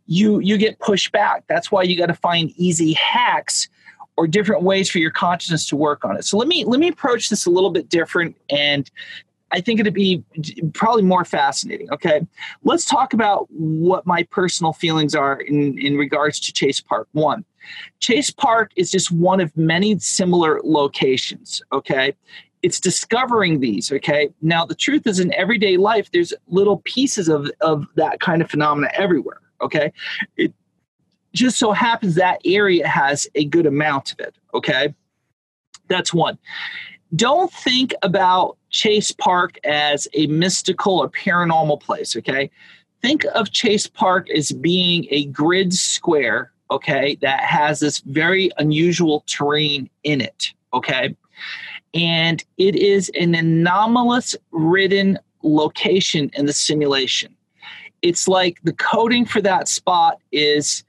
you 0.08 0.40
you 0.40 0.58
get 0.58 0.80
pushed 0.80 1.12
back. 1.12 1.44
That's 1.48 1.72
why 1.72 1.84
you 1.84 1.98
got 1.98 2.08
to 2.08 2.14
find 2.14 2.52
easy 2.56 2.94
hacks 2.94 3.70
or 4.18 4.28
different 4.28 4.64
ways 4.64 4.90
for 4.90 4.98
your 4.98 5.12
consciousness 5.12 5.68
to 5.70 5.76
work 5.76 6.04
on 6.04 6.18
it. 6.18 6.26
So 6.26 6.38
let 6.38 6.48
me 6.48 6.66
let 6.66 6.80
me 6.80 6.90
approach 6.90 7.30
this 7.30 7.46
a 7.46 7.50
little 7.50 7.70
bit 7.70 7.88
different 7.88 8.36
and 8.50 8.90
I 9.52 9.62
think 9.62 9.80
it'd 9.80 9.94
be 9.94 10.24
probably 10.74 11.04
more 11.04 11.24
fascinating. 11.24 11.92
Okay. 11.92 12.26
Let's 12.64 12.86
talk 12.86 13.14
about 13.14 13.48
what 13.50 14.06
my 14.06 14.24
personal 14.24 14.74
feelings 14.74 15.16
are 15.16 15.40
in, 15.40 15.78
in 15.80 15.98
regards 15.98 16.40
to 16.42 16.54
Chase 16.54 16.82
Park. 16.82 17.08
One, 17.14 17.46
Chase 18.00 18.30
Park 18.30 18.72
is 18.76 18.92
just 18.92 19.12
one 19.12 19.40
of 19.40 19.56
many 19.56 19.98
similar 20.00 20.60
locations. 20.64 21.62
Okay. 21.72 22.14
It's 22.62 22.80
discovering 22.80 23.60
these. 23.60 23.92
Okay. 23.92 24.30
Now, 24.42 24.66
the 24.66 24.76
truth 24.76 25.08
is, 25.08 25.20
in 25.20 25.34
everyday 25.34 25.78
life, 25.78 26.10
there's 26.12 26.34
little 26.48 26.82
pieces 26.84 27.30
of, 27.30 27.50
of 27.62 27.86
that 27.96 28.20
kind 28.20 28.42
of 28.42 28.50
phenomena 28.50 28.90
everywhere. 28.96 29.40
Okay. 29.62 29.94
It, 30.36 30.54
just 31.34 31.58
so 31.58 31.72
happens 31.72 32.16
that 32.16 32.42
area 32.46 32.88
has 32.88 33.28
a 33.36 33.46
good 33.46 33.66
amount 33.66 34.14
of 34.14 34.20
it. 34.20 34.36
Okay. 34.54 34.94
That's 35.88 36.14
one. 36.14 36.38
Don't 37.16 37.52
think 37.52 37.94
about 38.04 38.58
Chase 38.70 39.12
Park 39.12 39.58
as 39.64 40.08
a 40.14 40.28
mystical 40.28 41.00
or 41.00 41.10
paranormal 41.10 41.80
place. 41.82 42.16
Okay. 42.16 42.50
Think 43.02 43.26
of 43.36 43.52
Chase 43.52 43.88
Park 43.88 44.30
as 44.32 44.52
being 44.52 45.08
a 45.10 45.26
grid 45.26 45.74
square. 45.74 46.52
Okay. 46.72 47.18
That 47.22 47.42
has 47.42 47.80
this 47.80 48.00
very 48.00 48.52
unusual 48.58 49.24
terrain 49.28 49.90
in 50.04 50.22
it. 50.22 50.54
Okay. 50.74 51.16
And 51.94 52.44
it 52.58 52.76
is 52.76 53.10
an 53.20 53.36
anomalous 53.36 54.36
ridden 54.52 55.18
location 55.44 56.30
in 56.34 56.46
the 56.46 56.54
simulation. 56.54 57.34
It's 58.02 58.28
like 58.28 58.60
the 58.64 58.74
coding 58.74 59.26
for 59.26 59.42
that 59.42 59.68
spot 59.68 60.20
is 60.32 60.84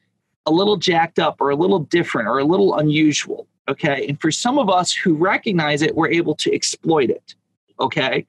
a 0.48 0.50
little 0.50 0.76
jacked 0.76 1.18
up 1.18 1.40
or 1.40 1.50
a 1.50 1.56
little 1.56 1.80
different 1.80 2.28
or 2.28 2.38
a 2.38 2.44
little 2.44 2.76
unusual. 2.76 3.46
Okay. 3.68 4.06
And 4.08 4.20
for 4.20 4.30
some 4.30 4.58
of 4.58 4.70
us 4.70 4.92
who 4.92 5.14
recognize 5.14 5.82
it, 5.82 5.94
we're 5.94 6.10
able 6.10 6.34
to 6.36 6.54
exploit 6.54 7.10
it. 7.10 7.34
Okay. 7.78 8.26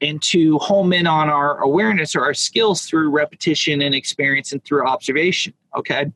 And 0.00 0.22
to 0.22 0.58
home 0.58 0.92
in 0.92 1.06
on 1.06 1.28
our 1.28 1.58
awareness 1.58 2.16
or 2.16 2.22
our 2.22 2.34
skills 2.34 2.86
through 2.86 3.10
repetition 3.10 3.82
and 3.82 3.94
experience 3.94 4.52
and 4.52 4.64
through 4.64 4.86
observation. 4.86 5.52
Okay. 5.76 6.10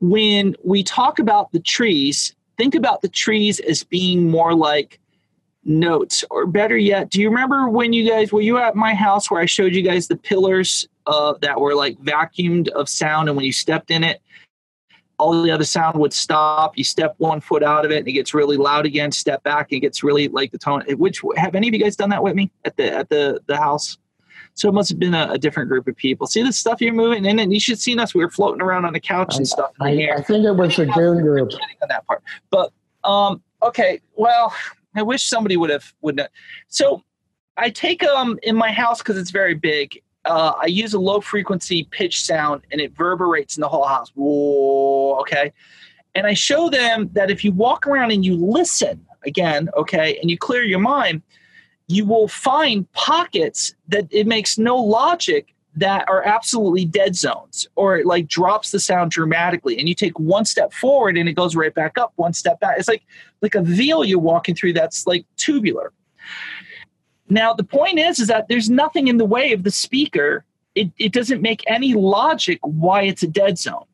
When 0.00 0.54
we 0.64 0.84
talk 0.84 1.18
about 1.18 1.50
the 1.52 1.60
trees, 1.60 2.34
think 2.56 2.74
about 2.74 3.02
the 3.02 3.08
trees 3.08 3.58
as 3.60 3.82
being 3.82 4.30
more 4.30 4.54
like 4.54 5.00
notes 5.64 6.24
or 6.30 6.46
better 6.46 6.76
yet 6.76 7.10
do 7.10 7.20
you 7.20 7.28
remember 7.28 7.68
when 7.68 7.92
you 7.92 8.08
guys 8.08 8.32
were 8.32 8.40
you 8.40 8.56
at 8.56 8.74
my 8.74 8.94
house 8.94 9.30
where 9.30 9.42
i 9.42 9.44
showed 9.44 9.74
you 9.74 9.82
guys 9.82 10.08
the 10.08 10.16
pillars 10.16 10.88
uh, 11.06 11.34
that 11.40 11.60
were 11.60 11.74
like 11.74 11.98
vacuumed 11.98 12.68
of 12.68 12.88
sound 12.88 13.28
and 13.28 13.36
when 13.36 13.44
you 13.44 13.52
stepped 13.52 13.90
in 13.90 14.04
it 14.04 14.20
all 15.20 15.42
the 15.42 15.50
other 15.50 15.64
sound 15.64 15.98
would 16.00 16.12
stop. 16.12 16.76
You 16.76 16.82
step 16.82 17.14
one 17.18 17.40
foot 17.40 17.62
out 17.62 17.84
of 17.84 17.90
it 17.90 17.98
and 17.98 18.08
it 18.08 18.12
gets 18.12 18.32
really 18.32 18.56
loud 18.56 18.86
again. 18.86 19.12
Step 19.12 19.42
back 19.42 19.70
and 19.70 19.76
it 19.76 19.80
gets 19.80 20.02
really 20.02 20.28
like 20.28 20.50
the 20.50 20.58
tone. 20.58 20.82
Which 20.96 21.20
have 21.36 21.54
any 21.54 21.68
of 21.68 21.74
you 21.74 21.80
guys 21.80 21.94
done 21.94 22.10
that 22.10 22.22
with 22.22 22.34
me 22.34 22.50
at 22.64 22.76
the 22.76 22.90
at 22.90 23.10
the 23.10 23.40
the 23.46 23.56
house? 23.56 23.98
So 24.54 24.68
it 24.68 24.72
must 24.72 24.88
have 24.88 24.98
been 24.98 25.14
a, 25.14 25.30
a 25.32 25.38
different 25.38 25.68
group 25.68 25.86
of 25.86 25.96
people. 25.96 26.26
See 26.26 26.42
the 26.42 26.52
stuff 26.52 26.80
you're 26.80 26.92
moving 26.92 27.24
in, 27.24 27.38
and 27.38 27.52
you 27.52 27.60
should 27.60 27.72
have 27.72 27.80
seen 27.80 28.00
us. 28.00 28.14
We 28.14 28.24
were 28.24 28.30
floating 28.30 28.62
around 28.62 28.84
on 28.84 28.92
the 28.92 29.00
couch 29.00 29.36
and 29.36 29.42
I, 29.42 29.44
stuff 29.44 29.70
I, 29.80 30.10
I 30.16 30.22
think 30.22 30.44
it 30.44 30.52
was 30.52 30.78
a 30.78 30.86
June 30.86 31.20
group. 31.22 31.52
on 31.82 31.88
that 31.88 32.06
part. 32.06 32.22
But 32.50 32.72
um 33.04 33.42
okay 33.62 34.00
well 34.16 34.54
I 34.94 35.02
wish 35.02 35.24
somebody 35.24 35.56
would 35.56 35.70
have 35.70 35.92
would 36.00 36.16
not. 36.16 36.30
So 36.68 37.04
I 37.56 37.70
take 37.70 38.02
um 38.02 38.38
in 38.42 38.56
my 38.56 38.72
house 38.72 38.98
because 38.98 39.18
it's 39.18 39.30
very 39.30 39.54
big. 39.54 40.02
Uh, 40.24 40.52
I 40.60 40.66
use 40.66 40.92
a 40.92 40.98
low 40.98 41.20
frequency 41.20 41.84
pitch 41.90 42.24
sound 42.24 42.62
and 42.70 42.80
it 42.80 42.92
reverberates 42.92 43.56
in 43.56 43.62
the 43.62 43.68
whole 43.68 43.86
house. 43.86 44.10
Whoa, 44.14 45.18
okay. 45.20 45.52
And 46.14 46.26
I 46.26 46.34
show 46.34 46.68
them 46.68 47.08
that 47.12 47.30
if 47.30 47.44
you 47.44 47.52
walk 47.52 47.86
around 47.86 48.10
and 48.10 48.24
you 48.24 48.36
listen 48.36 49.04
again, 49.24 49.70
okay, 49.76 50.18
and 50.20 50.30
you 50.30 50.36
clear 50.36 50.62
your 50.62 50.78
mind, 50.78 51.22
you 51.86 52.04
will 52.04 52.28
find 52.28 52.90
pockets 52.92 53.74
that 53.88 54.06
it 54.10 54.26
makes 54.26 54.58
no 54.58 54.76
logic 54.76 55.54
that 55.76 56.08
are 56.08 56.22
absolutely 56.24 56.84
dead 56.84 57.14
zones 57.14 57.66
or 57.76 57.96
it 57.96 58.06
like 58.06 58.26
drops 58.26 58.70
the 58.70 58.80
sound 58.80 59.10
dramatically 59.10 59.78
and 59.78 59.88
you 59.88 59.94
take 59.94 60.18
one 60.18 60.44
step 60.44 60.72
forward 60.72 61.16
and 61.16 61.28
it 61.28 61.34
goes 61.34 61.54
right 61.54 61.74
back 61.74 61.96
up 61.96 62.12
one 62.16 62.32
step 62.32 62.58
back 62.58 62.76
it's 62.76 62.88
like 62.88 63.02
like 63.40 63.54
a 63.54 63.62
veil 63.62 64.04
you're 64.04 64.18
walking 64.18 64.54
through 64.54 64.72
that's 64.72 65.06
like 65.06 65.24
tubular 65.36 65.92
now 67.30 67.54
the 67.54 67.64
point 67.64 67.98
is 67.98 68.18
is 68.18 68.28
that 68.28 68.48
there's 68.48 68.68
nothing 68.68 69.08
in 69.08 69.16
the 69.16 69.24
way 69.24 69.52
of 69.52 69.62
the 69.62 69.70
speaker. 69.70 70.44
It, 70.74 70.90
it 70.98 71.12
doesn't 71.12 71.42
make 71.42 71.64
any 71.66 71.94
logic 71.94 72.58
why 72.62 73.02
it's 73.02 73.22
a 73.22 73.28
dead 73.28 73.58
zone. 73.58 73.84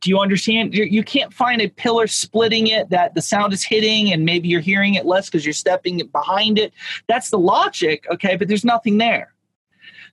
Do 0.00 0.10
you 0.10 0.18
understand? 0.18 0.74
You 0.74 0.84
you 0.84 1.02
can't 1.02 1.32
find 1.32 1.60
a 1.60 1.68
pillar 1.68 2.06
splitting 2.06 2.68
it 2.68 2.90
that 2.90 3.14
the 3.14 3.22
sound 3.22 3.52
is 3.52 3.62
hitting 3.62 4.12
and 4.12 4.24
maybe 4.24 4.48
you're 4.48 4.60
hearing 4.60 4.94
it 4.94 5.06
less 5.06 5.28
because 5.28 5.44
you're 5.44 5.52
stepping 5.52 5.98
behind 6.12 6.58
it. 6.58 6.72
That's 7.06 7.30
the 7.30 7.38
logic 7.38 8.06
okay 8.10 8.36
but 8.36 8.48
there's 8.48 8.64
nothing 8.64 8.98
there. 8.98 9.34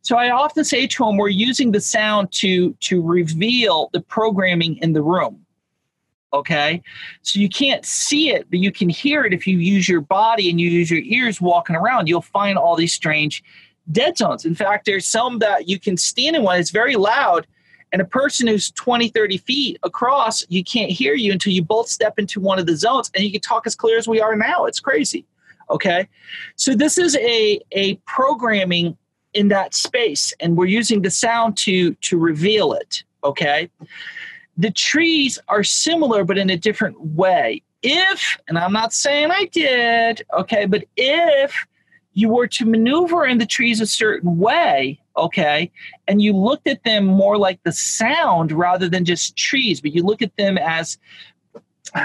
So 0.02 0.15
I 0.15 0.30
often 0.30 0.63
say 0.63 0.88
to 0.88 1.06
them, 1.06 1.17
we're 1.17 1.30
using 1.30 1.71
the 1.71 1.82
sound 1.82 2.32
to 2.34 2.73
to 2.73 3.02
reveal 3.02 3.89
the 3.93 4.02
programming 4.02 4.78
in 4.78 4.93
the 4.93 5.02
room. 5.02 5.45
Okay, 6.34 6.82
so 7.22 7.40
you 7.40 7.48
can't 7.48 7.86
see 7.86 8.32
it, 8.32 8.50
but 8.50 8.60
you 8.60 8.72
can 8.72 8.90
hear 8.90 9.24
it 9.24 9.34
if 9.34 9.48
you 9.48 9.60
use 9.60 9.88
your 9.88 10.02
body 10.02 10.50
and 10.50 10.60
you 10.60 10.70
use 10.70 10.92
your 10.92 11.00
ears 11.00 11.40
walking 11.40 11.76
around. 11.76 12.08
You'll 12.08 12.22
find 12.22 12.58
all 12.58 12.76
these 12.76 12.94
strange 12.94 13.44
dead 13.92 14.18
zones. 14.18 14.44
In 14.44 14.54
fact, 14.54 14.86
there's 14.86 15.08
some 15.08 15.40
that 15.40 15.70
you 15.70 15.80
can 15.80 15.96
stand 15.96 16.36
in 16.36 16.44
one. 16.44 16.60
It's 16.60 16.72
very 16.72 16.98
loud, 16.98 17.48
and 17.94 18.02
a 18.02 18.06
person 18.06 18.46
who's 18.46 18.72
20, 18.72 19.08
30 19.08 19.38
feet 19.38 19.80
across, 19.84 20.44
you 20.50 20.63
can't 20.63 20.92
hear 20.92 21.13
you 21.13 21.32
until 21.32 21.54
you 21.54 21.63
both 21.63 21.88
step 21.88 22.20
into 22.20 22.42
one 22.42 22.60
of 22.60 22.66
the 22.66 22.76
zones, 22.76 23.10
and 23.16 23.24
you 23.24 23.32
can 23.32 23.42
talk 23.42 23.66
as 23.66 23.76
clear 23.76 23.98
as 23.98 24.08
we 24.08 24.20
are 24.20 24.36
now. 24.36 24.66
It's 24.66 24.82
crazy. 24.82 25.26
Okay, 25.70 26.08
so 26.56 26.74
this 26.74 26.98
is 26.98 27.16
a 27.18 27.62
a 27.72 27.96
programming 28.06 28.98
in 29.34 29.50
that 29.50 29.74
space 29.76 30.34
and 30.40 30.58
we're 30.58 30.66
using 30.66 31.02
the 31.02 31.12
sound 31.12 31.56
to 31.56 31.94
to 31.96 32.18
reveal 32.18 32.74
it 32.74 33.04
okay 33.24 33.70
the 34.58 34.72
trees 34.72 35.39
are 35.48 35.63
similar 35.63 36.24
but 36.24 36.38
in 36.38 36.50
a 36.50 36.58
different 36.58 37.00
way. 37.00 37.62
If 37.84 38.38
and 38.48 38.58
i'm 38.58 38.74
not 38.74 38.91
saying 38.91 39.30
i 39.30 39.46
did 39.46 40.26
okay 40.34 40.65
but 40.65 40.84
if 40.98 41.67
you 42.13 42.28
were 42.28 42.48
to 42.48 42.65
maneuver 42.65 43.28
in 43.28 43.38
the 43.38 43.46
trees 43.46 43.80
a 43.80 43.86
certain 43.86 44.38
way 44.38 45.00
okay 45.15 45.72
and 46.08 46.20
you 46.20 46.34
looked 46.34 46.67
at 46.67 46.84
them 46.84 47.06
more 47.06 47.38
like 47.38 47.62
the 47.63 47.72
sound 47.72 48.52
rather 48.52 48.89
than 48.89 49.06
just 49.06 49.38
trees 49.38 49.80
but 49.80 49.93
you 49.93 50.02
look 50.02 50.24
at 50.24 50.36
them 50.38 50.58
as 50.58 50.98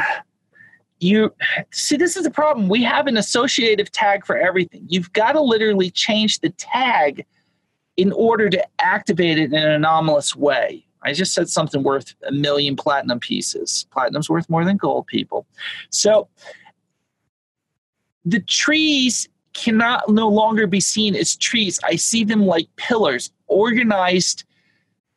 you 1.00 1.34
see 1.72 1.96
this 1.96 2.16
is 2.16 2.24
the 2.24 2.30
problem. 2.30 2.68
We 2.68 2.82
have 2.84 3.06
an 3.06 3.16
associative 3.16 3.90
tag 3.90 4.24
for 4.24 4.36
everything. 4.36 4.86
You've 4.88 5.12
got 5.12 5.32
to 5.32 5.40
literally 5.40 5.90
change 5.90 6.40
the 6.40 6.50
tag 6.50 7.26
in 7.96 8.12
order 8.12 8.48
to 8.48 8.66
activate 8.78 9.38
it 9.38 9.52
in 9.52 9.54
an 9.54 9.70
anomalous 9.70 10.36
way 10.36 10.86
i 11.04 11.12
just 11.12 11.34
said 11.34 11.48
something 11.48 11.82
worth 11.82 12.14
a 12.26 12.32
million 12.32 12.76
platinum 12.76 13.20
pieces. 13.20 13.86
Platinum's 13.90 14.30
worth 14.30 14.48
more 14.48 14.64
than 14.64 14.76
gold 14.76 15.06
people. 15.06 15.46
So 15.90 16.28
the 18.24 18.40
trees 18.40 19.28
cannot 19.52 20.08
no 20.08 20.28
longer 20.28 20.66
be 20.66 20.80
seen 20.80 21.14
as 21.14 21.36
trees. 21.36 21.78
I 21.84 21.96
see 21.96 22.24
them 22.24 22.46
like 22.46 22.68
pillars 22.76 23.30
organized 23.48 24.44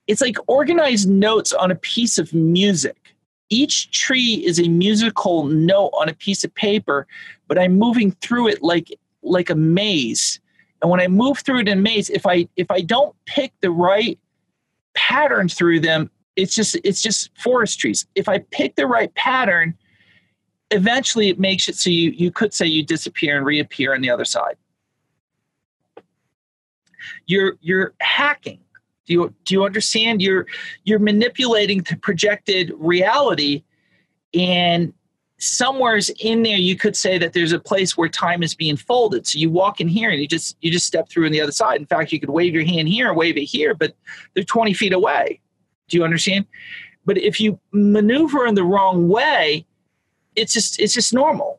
it's 0.07 0.21
like 0.21 0.37
organized 0.47 1.09
notes 1.09 1.51
on 1.51 1.71
a 1.71 1.75
piece 1.75 2.17
of 2.17 2.33
music. 2.33 3.15
Each 3.49 3.89
tree 3.91 4.43
is 4.45 4.59
a 4.59 4.67
musical 4.67 5.45
note 5.45 5.91
on 5.99 6.09
a 6.09 6.13
piece 6.13 6.43
of 6.43 6.53
paper, 6.53 7.07
but 7.47 7.57
I'm 7.57 7.77
moving 7.77 8.11
through 8.11 8.49
it 8.49 8.61
like 8.61 8.93
like 9.23 9.49
a 9.49 9.55
maze. 9.55 10.39
And 10.81 10.91
when 10.91 10.99
I 10.99 11.07
move 11.07 11.39
through 11.39 11.61
it 11.61 11.67
in 11.67 11.81
maze, 11.81 12.09
if 12.09 12.25
I 12.25 12.47
if 12.55 12.69
I 12.69 12.81
don't 12.81 13.15
pick 13.25 13.53
the 13.61 13.71
right 13.71 14.19
pattern 14.95 15.49
through 15.49 15.81
them, 15.81 16.09
it's 16.35 16.55
just 16.55 16.77
it's 16.83 17.01
just 17.01 17.29
forest 17.37 17.79
trees. 17.79 18.05
If 18.15 18.27
I 18.27 18.39
pick 18.39 18.75
the 18.75 18.87
right 18.87 19.13
pattern, 19.15 19.75
eventually 20.71 21.29
it 21.29 21.39
makes 21.39 21.69
it 21.69 21.75
so 21.75 21.89
you 21.89 22.11
you 22.11 22.31
could 22.31 22.53
say 22.53 22.65
you 22.65 22.83
disappear 22.83 23.37
and 23.37 23.45
reappear 23.45 23.93
on 23.93 24.01
the 24.01 24.09
other 24.09 24.25
side. 24.25 24.57
You're 27.25 27.57
you're 27.61 27.93
hacking 28.01 28.59
do 29.05 29.13
you 29.13 29.33
do 29.45 29.53
you 29.55 29.63
understand? 29.63 30.21
You're 30.21 30.47
you're 30.83 30.99
manipulating 30.99 31.79
the 31.83 31.95
projected 31.97 32.71
reality, 32.77 33.63
and 34.33 34.93
somewhere's 35.37 36.09
in 36.21 36.43
there 36.43 36.57
you 36.57 36.75
could 36.75 36.95
say 36.95 37.17
that 37.17 37.33
there's 37.33 37.51
a 37.51 37.59
place 37.59 37.97
where 37.97 38.07
time 38.07 38.41
is 38.41 38.55
being 38.55 38.77
folded. 38.77 39.27
So 39.27 39.37
you 39.37 39.49
walk 39.49 39.81
in 39.81 39.87
here 39.87 40.09
and 40.09 40.21
you 40.21 40.27
just 40.27 40.57
you 40.61 40.71
just 40.71 40.85
step 40.85 41.09
through 41.09 41.25
on 41.25 41.31
the 41.31 41.41
other 41.41 41.51
side. 41.51 41.79
In 41.79 41.85
fact, 41.85 42.11
you 42.11 42.19
could 42.19 42.29
wave 42.29 42.53
your 42.53 42.65
hand 42.65 42.87
here 42.87 43.09
and 43.09 43.17
wave 43.17 43.37
it 43.37 43.43
here, 43.43 43.73
but 43.73 43.95
they're 44.33 44.43
20 44.43 44.73
feet 44.73 44.93
away. 44.93 45.39
Do 45.89 45.97
you 45.97 46.03
understand? 46.03 46.45
But 47.05 47.17
if 47.17 47.39
you 47.39 47.59
maneuver 47.71 48.47
in 48.47 48.55
the 48.55 48.63
wrong 48.63 49.07
way, 49.07 49.65
it's 50.35 50.53
just 50.53 50.79
it's 50.79 50.93
just 50.93 51.13
normal 51.13 51.54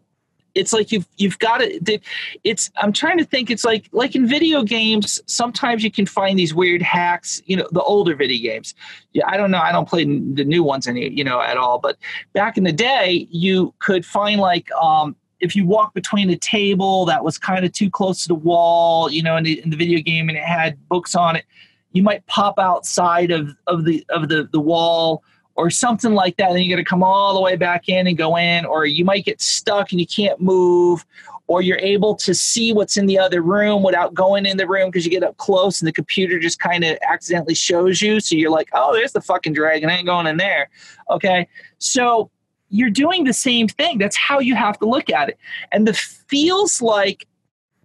it's 0.56 0.72
like 0.72 0.90
you've 0.90 1.06
you've 1.18 1.38
got 1.38 1.58
to 1.58 2.00
it's 2.42 2.70
i'm 2.78 2.92
trying 2.92 3.18
to 3.18 3.24
think 3.24 3.50
it's 3.50 3.64
like 3.64 3.88
like 3.92 4.16
in 4.16 4.26
video 4.26 4.62
games 4.62 5.20
sometimes 5.26 5.84
you 5.84 5.90
can 5.90 6.06
find 6.06 6.38
these 6.38 6.54
weird 6.54 6.82
hacks 6.82 7.40
you 7.46 7.56
know 7.56 7.68
the 7.72 7.82
older 7.82 8.16
video 8.16 8.52
games. 8.52 8.74
Yeah 9.12 9.24
i 9.28 9.36
don't 9.36 9.50
know 9.50 9.60
i 9.60 9.70
don't 9.70 9.88
play 9.88 10.04
the 10.04 10.44
new 10.44 10.62
ones 10.62 10.88
any 10.88 11.08
you 11.10 11.22
know 11.22 11.40
at 11.40 11.56
all 11.56 11.78
but 11.78 11.96
back 12.32 12.56
in 12.56 12.64
the 12.64 12.72
day 12.72 13.28
you 13.30 13.74
could 13.78 14.04
find 14.04 14.40
like 14.40 14.72
um 14.72 15.14
if 15.38 15.54
you 15.54 15.66
walk 15.66 15.92
between 15.92 16.30
a 16.30 16.36
table 16.36 17.04
that 17.04 17.22
was 17.22 17.36
kind 17.36 17.64
of 17.64 17.72
too 17.72 17.90
close 17.90 18.22
to 18.22 18.28
the 18.28 18.34
wall 18.34 19.10
you 19.10 19.22
know 19.22 19.36
in 19.36 19.44
the, 19.44 19.62
in 19.62 19.70
the 19.70 19.76
video 19.76 20.00
game 20.00 20.28
and 20.28 20.38
it 20.38 20.44
had 20.44 20.76
books 20.88 21.14
on 21.14 21.36
it 21.36 21.44
you 21.92 22.02
might 22.02 22.26
pop 22.26 22.58
outside 22.58 23.30
of 23.30 23.54
of 23.66 23.84
the 23.84 24.04
of 24.08 24.28
the 24.28 24.48
the 24.52 24.60
wall 24.60 25.22
or 25.56 25.70
something 25.70 26.12
like 26.12 26.36
that. 26.36 26.50
And 26.50 26.62
you 26.62 26.70
got 26.70 26.76
to 26.76 26.84
come 26.84 27.02
all 27.02 27.34
the 27.34 27.40
way 27.40 27.56
back 27.56 27.88
in 27.88 28.06
and 28.06 28.16
go 28.16 28.36
in, 28.36 28.64
or 28.64 28.86
you 28.86 29.04
might 29.04 29.24
get 29.24 29.40
stuck 29.40 29.90
and 29.90 30.00
you 30.00 30.06
can't 30.06 30.40
move, 30.40 31.04
or 31.48 31.62
you're 31.62 31.78
able 31.78 32.14
to 32.16 32.34
see 32.34 32.72
what's 32.72 32.96
in 32.96 33.06
the 33.06 33.18
other 33.18 33.40
room 33.40 33.82
without 33.82 34.14
going 34.14 34.46
in 34.46 34.56
the 34.56 34.66
room 34.66 34.90
because 34.90 35.04
you 35.04 35.10
get 35.10 35.22
up 35.22 35.36
close 35.36 35.80
and 35.80 35.86
the 35.86 35.92
computer 35.92 36.38
just 36.38 36.58
kind 36.58 36.84
of 36.84 36.98
accidentally 37.08 37.54
shows 37.54 38.02
you. 38.02 38.20
So 38.20 38.34
you're 38.34 38.50
like, 38.50 38.68
oh, 38.72 38.92
there's 38.92 39.12
the 39.12 39.20
fucking 39.20 39.52
dragon. 39.52 39.88
I 39.88 39.98
ain't 39.98 40.06
going 40.06 40.26
in 40.26 40.36
there. 40.36 40.68
Okay. 41.10 41.46
So 41.78 42.30
you're 42.68 42.90
doing 42.90 43.24
the 43.24 43.32
same 43.32 43.68
thing. 43.68 43.98
That's 43.98 44.16
how 44.16 44.40
you 44.40 44.56
have 44.56 44.78
to 44.80 44.88
look 44.88 45.08
at 45.08 45.28
it. 45.28 45.38
And 45.70 45.86
the 45.86 45.94
feels 45.94 46.82
like 46.82 47.26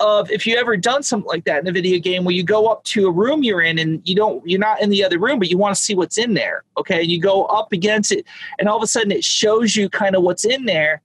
of 0.01 0.29
if 0.31 0.45
you 0.47 0.57
ever 0.57 0.75
done 0.75 1.03
something 1.03 1.27
like 1.27 1.45
that 1.45 1.61
in 1.61 1.67
a 1.67 1.71
video 1.71 1.99
game 1.99 2.23
where 2.23 2.33
you 2.33 2.43
go 2.43 2.67
up 2.67 2.83
to 2.83 3.07
a 3.07 3.11
room 3.11 3.43
you're 3.43 3.61
in 3.61 3.77
and 3.79 4.01
you 4.03 4.15
don't 4.15 4.45
you're 4.47 4.59
not 4.59 4.81
in 4.81 4.89
the 4.89 5.03
other 5.03 5.19
room 5.19 5.39
but 5.39 5.49
you 5.49 5.57
want 5.57 5.75
to 5.75 5.81
see 5.81 5.95
what's 5.95 6.17
in 6.17 6.33
there 6.33 6.63
okay? 6.77 7.01
You 7.01 7.21
go 7.21 7.45
up 7.45 7.71
against 7.71 8.11
it 8.11 8.25
and 8.59 8.67
all 8.67 8.77
of 8.77 8.83
a 8.83 8.87
sudden 8.87 9.11
it 9.11 9.23
shows 9.23 9.75
you 9.75 9.89
kind 9.89 10.15
of 10.15 10.23
what's 10.23 10.43
in 10.43 10.65
there 10.65 11.01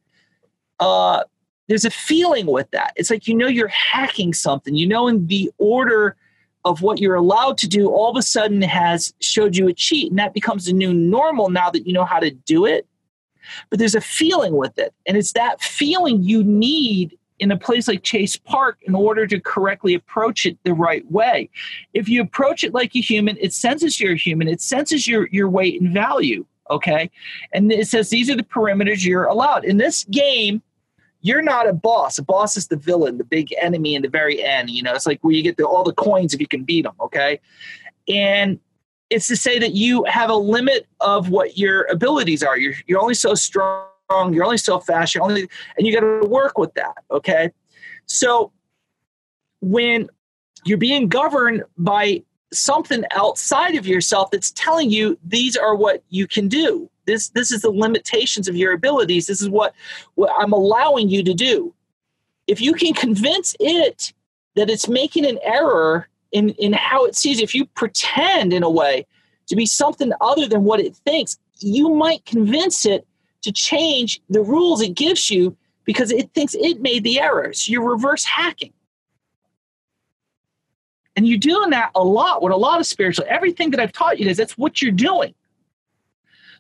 uh 0.81 1.23
there's 1.69 1.85
a 1.85 1.91
feeling 1.91 2.47
with 2.47 2.71
that. 2.71 2.93
It's 2.97 3.11
like 3.11 3.27
you 3.27 3.35
know 3.35 3.49
you're 3.49 3.69
hacking 3.69 4.33
something. 4.35 4.75
You 4.75 4.87
know 4.87 5.09
in 5.09 5.27
the 5.27 5.51
order 5.59 6.17
of 6.65 6.83
what 6.83 6.99
you're 6.99 7.15
allowed 7.15 7.59
to 7.59 7.69
do 7.69 7.89
all 7.89 8.11
of 8.11 8.17
a 8.17 8.23
sudden 8.23 8.61
has 8.63 9.15
showed 9.21 9.57
you 9.57 9.69
a 9.69 9.73
cheat 9.73 10.11
and 10.11 10.19
that 10.19 10.35
becomes 10.35 10.67
a 10.67 10.73
new 10.73 10.93
normal 10.93 11.49
now 11.49 11.71
that 11.71 11.87
you 11.87 11.93
know 11.93 12.05
how 12.05 12.19
to 12.19 12.31
do 12.31 12.67
it. 12.67 12.87
But 13.71 13.79
there's 13.79 13.95
a 13.95 14.01
feeling 14.01 14.57
with 14.57 14.79
it 14.79 14.93
and 15.07 15.17
it's 15.17 15.33
that 15.33 15.61
feeling 15.61 16.23
you 16.23 16.43
need 16.43 17.17
in 17.39 17.51
a 17.51 17.57
place 17.57 17.89
like 17.89 18.03
Chase 18.03 18.37
Park 18.37 18.79
in 18.83 18.95
order 18.95 19.27
to 19.27 19.41
correctly 19.41 19.95
approach 19.95 20.47
it 20.47 20.59
the 20.65 20.73
right 20.73 21.11
way. 21.11 21.51
If 21.95 22.09
you 22.09 22.23
approach 22.23 22.65
it 22.65 22.73
like 22.73 22.95
a 22.97 23.01
human, 23.01 23.37
it 23.41 23.53
senses 23.53 24.01
you're 24.01 24.13
a 24.13 24.17
human, 24.17 24.49
it 24.49 24.61
senses 24.61 25.07
your, 25.07 25.29
your 25.29 25.49
weight 25.49 25.81
and 25.81 25.93
value. 25.93 26.47
Okay. 26.71 27.11
And 27.53 27.71
it 27.71 27.87
says 27.89 28.11
these 28.11 28.29
are 28.31 28.37
the 28.37 28.43
perimeters 28.43 29.05
you're 29.05 29.25
allowed. 29.25 29.65
In 29.65 29.77
this 29.77 30.05
game, 30.05 30.63
you're 31.21 31.43
not 31.43 31.69
a 31.69 31.73
boss. 31.73 32.19
A 32.19 32.23
boss 32.23 32.57
is 32.57 32.69
the 32.69 32.77
villain, 32.77 33.19
the 33.19 33.25
big 33.25 33.55
enemy 33.61 33.95
in 33.95 34.03
the 34.03 34.09
very 34.09 34.43
end. 34.43 34.71
You 34.71 34.83
know, 34.83 34.95
it's 34.95 35.07
like 35.07 35.23
where 35.23 35.33
you 35.33 35.43
get 35.43 35.57
the, 35.57 35.65
all 35.65 35.85
the 35.85 35.93
coins 35.93 36.35
if 36.35 36.41
you 36.41 36.49
can 36.49 36.65
beat 36.65 36.83
them. 36.83 36.95
Okay. 37.01 37.41
And 38.09 38.59
it's 39.11 39.29
to 39.29 39.37
say 39.37 39.59
that 39.59 39.73
you 39.73 40.05
have 40.05 40.31
a 40.31 40.35
limit 40.35 40.87
of 41.01 41.31
what 41.31 41.57
your 41.57 41.85
abilities 41.85 42.43
are. 42.43 42.59
You're, 42.59 42.75
you're 42.87 43.01
only 43.01 43.15
so 43.15 43.35
strong 43.35 43.87
strong, 44.07 44.33
you're 44.33 44.45
only 44.45 44.59
so 44.59 44.79
fast, 44.79 45.15
you're 45.15 45.25
only, 45.25 45.49
and 45.77 45.87
you 45.87 45.93
got 45.93 46.01
to 46.01 46.29
work 46.29 46.59
with 46.59 46.73
that. 46.75 46.97
Okay. 47.11 47.51
So 48.07 48.53
when 49.61 50.09
you're 50.65 50.79
being 50.79 51.09
governed 51.09 51.65
by 51.77 52.23
something 52.53 53.05
outside 53.13 53.75
of 53.75 53.87
yourself 53.87 54.31
that's 54.31 54.53
telling 54.53 54.91
you 54.91 55.19
these 55.25 55.57
are 55.57 55.75
what 55.75 56.03
you 56.11 56.27
can 56.27 56.49
do. 56.49 56.89
This 57.05 57.29
this 57.31 57.51
is 57.51 57.63
the 57.63 57.71
limitations 57.71 58.49
of 58.49 58.57
your 58.57 58.73
abilities. 58.73 59.27
This 59.27 59.41
is 59.41 59.49
what, 59.49 59.75
what 60.15 60.33
I'm 60.39 60.53
allowing 60.53 61.09
you 61.09 61.23
to 61.25 61.35
do. 61.35 61.75
If 62.47 62.61
you 62.61 62.73
can 62.75 62.95
convince 62.95 63.57
it 63.59 64.13
that 64.55 64.71
it's 64.71 64.89
making 64.89 65.27
an 65.27 65.39
error 65.43 66.09
in, 66.33 66.51
in 66.51 66.73
how 66.73 67.05
it 67.05 67.17
sees, 67.17 67.41
if 67.41 67.55
you 67.55 67.67
pretend 67.67 68.53
in 68.53 68.63
a 68.63 68.71
way 68.71 69.07
to 69.49 69.57
be 69.57 69.67
something 69.67 70.13
other 70.21 70.49
than 70.49 70.65
what 70.65 70.81
it 70.81 70.97
thinks, 70.97 71.39
you 71.59 71.95
might 71.95 72.25
convince 72.25 72.87
it 72.87 73.07
to 73.43 73.53
change 73.53 74.21
the 74.29 74.43
rules 74.43 74.81
it 74.81 74.95
gives 74.95 75.31
you 75.31 75.57
because 75.85 76.11
it 76.11 76.33
thinks 76.35 76.55
it 76.55 76.81
made 76.81 77.05
the 77.05 77.21
error. 77.21 77.53
So 77.53 77.71
you're 77.71 77.89
reverse 77.89 78.25
hacking. 78.25 78.73
And 81.15 81.27
you're 81.27 81.39
doing 81.39 81.71
that 81.71 81.91
a 81.95 82.05
lot 82.05 82.43
with 82.43 82.53
a 82.53 82.57
lot 82.57 82.79
of 82.79 82.87
spiritual. 82.87 83.25
Everything 83.29 83.71
that 83.71 83.81
I've 83.81 83.93
taught 83.93 84.19
you 84.19 84.29
is 84.29 84.37
that's 84.37 84.59
what 84.59 84.83
you're 84.83 84.93
doing. 84.93 85.35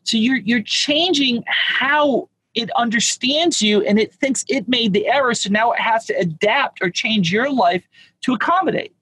So 0.05 0.17
you're 0.17 0.39
you're 0.39 0.63
changing 0.63 1.45
how 1.47 2.29
it 2.55 2.71
understands 2.71 3.61
you 3.61 3.83
and 3.83 3.99
it 3.99 4.15
thinks 4.15 4.45
it 4.49 4.67
made 4.67 4.95
the 4.95 5.07
error. 5.09 5.35
So 5.35 5.51
now 5.51 5.73
it 5.73 5.81
has 5.81 6.07
to 6.07 6.15
adapt 6.15 6.83
or 6.83 6.89
change 6.89 7.31
your 7.31 7.53
life 7.53 7.87
to 8.23 8.33
accommodate. 8.33 8.95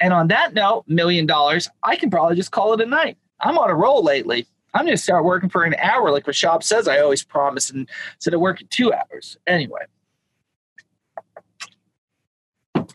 And 0.00 0.14
on 0.14 0.28
that 0.28 0.54
note, 0.54 0.84
million 0.86 1.26
dollars, 1.26 1.68
I 1.82 1.96
can 1.96 2.10
probably 2.10 2.36
just 2.36 2.50
call 2.50 2.72
it 2.72 2.80
a 2.80 2.86
night. 2.86 3.18
I'm 3.40 3.58
on 3.58 3.68
a 3.68 3.74
roll 3.74 4.02
lately. 4.02 4.46
I'm 4.74 4.84
going 4.84 4.96
to 4.96 5.02
start 5.02 5.24
working 5.24 5.48
for 5.48 5.64
an 5.64 5.74
hour, 5.74 6.10
like 6.10 6.26
what 6.26 6.36
Rashab 6.36 6.62
says 6.62 6.88
I 6.88 6.98
always 7.00 7.24
promise, 7.24 7.70
and 7.70 7.88
instead 8.14 8.34
of 8.34 8.40
working 8.40 8.68
two 8.70 8.92
hours. 8.92 9.36
Anyway. 9.46 9.82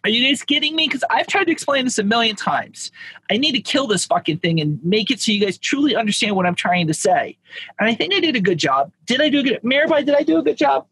Are 0.03 0.09
you 0.09 0.27
guys 0.27 0.43
kidding 0.43 0.75
me? 0.75 0.87
Because 0.87 1.03
I've 1.09 1.25
tried 1.25 1.45
to 1.45 1.51
explain 1.51 1.85
this 1.85 1.97
a 1.97 2.03
million 2.03 2.35
times. 2.35 2.91
I 3.31 3.37
need 3.37 3.53
to 3.53 3.59
kill 3.59 3.87
this 3.87 4.05
fucking 4.05 4.37
thing 4.37 4.61
and 4.61 4.79
make 4.83 5.09
it 5.09 5.19
so 5.19 5.31
you 5.31 5.43
guys 5.43 5.57
truly 5.57 5.95
understand 5.95 6.35
what 6.35 6.45
I'm 6.45 6.53
trying 6.53 6.85
to 6.87 6.93
say. 6.93 7.37
And 7.79 7.89
I 7.89 7.95
think 7.95 8.13
I 8.13 8.19
did 8.19 8.35
a 8.35 8.39
good 8.39 8.59
job. 8.59 8.91
Did 9.07 9.19
I 9.19 9.29
do 9.29 9.39
a 9.39 9.43
good 9.43 9.61
Mirabai, 9.63 10.05
did 10.05 10.13
I 10.15 10.21
do 10.21 10.37
a 10.37 10.43
good 10.43 10.57
job? 10.57 10.85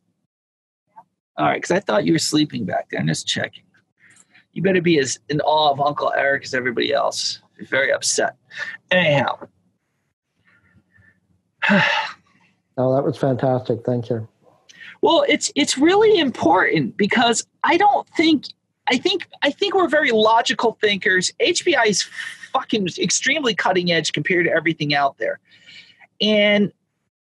All 1.38 1.46
right, 1.46 1.62
because 1.62 1.72
I 1.72 1.80
thought 1.80 2.06
you 2.06 2.14
were 2.14 2.20
sleeping 2.20 2.66
back 2.66 2.90
there. 2.90 3.00
I'm 3.00 3.08
just 3.08 3.28
checking. 3.28 3.64
You 4.54 4.62
better 4.62 4.82
be 4.82 5.00
as 5.00 5.20
in 5.30 5.42
awe 5.42 5.72
of 5.72 5.80
Uncle 5.80 6.12
Eric 6.16 6.44
as 6.44 6.54
everybody 6.54 6.92
else. 6.92 7.40
You're 7.58 7.68
very 7.68 7.92
upset. 7.92 8.36
Anyhow, 8.92 9.48
oh, 12.78 12.96
that 12.96 13.04
was 13.04 13.18
fantastic. 13.18 13.86
Thank 13.86 14.10
you. 14.10 14.28
Well, 15.02 15.26
it's 15.28 15.52
it's 15.56 15.78
really 15.78 16.20
important 16.20 16.96
because 16.96 17.46
I 17.64 17.78
don't 17.78 18.08
think 18.10 18.46
I 18.88 18.98
think 18.98 19.28
I 19.42 19.52
think 19.52 19.76
we're 19.76 19.88
very 19.88 20.12
logical 20.12 20.78
thinkers. 20.82 21.32
HBI 21.42 21.88
is 21.88 22.08
fucking 22.54 22.88
extremely 23.00 23.54
cutting 23.54 23.92
edge 23.92 24.14
compared 24.14 24.46
to 24.46 24.52
everything 24.52 24.94
out 24.94 25.18
there. 25.18 25.40
And 26.22 26.72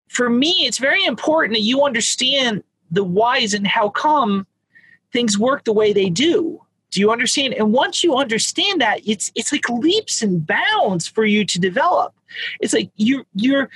for 0.08 0.30
me, 0.30 0.66
it's 0.66 0.78
very 0.78 1.06
important 1.06 1.54
that 1.54 1.62
you 1.62 1.84
understand 1.84 2.64
the 2.90 3.04
whys 3.04 3.54
and 3.54 3.66
how 3.66 3.90
come 3.90 4.46
things 5.14 5.38
work 5.38 5.64
the 5.64 5.74
way 5.74 5.94
they 5.94 6.10
do. 6.10 6.62
Do 6.90 7.00
you 7.00 7.10
understand? 7.10 7.54
And 7.54 7.72
once 7.72 8.04
you 8.04 8.16
understand 8.16 8.82
that, 8.82 9.00
it's 9.08 9.32
it's 9.36 9.52
like 9.52 9.70
leaps 9.70 10.22
and 10.22 10.46
bounds 10.46 11.08
for 11.08 11.24
you 11.24 11.46
to 11.46 11.60
develop. 11.60 12.14
It's 12.60 12.74
like 12.74 12.92
you're 12.96 13.26
you're 13.34 13.70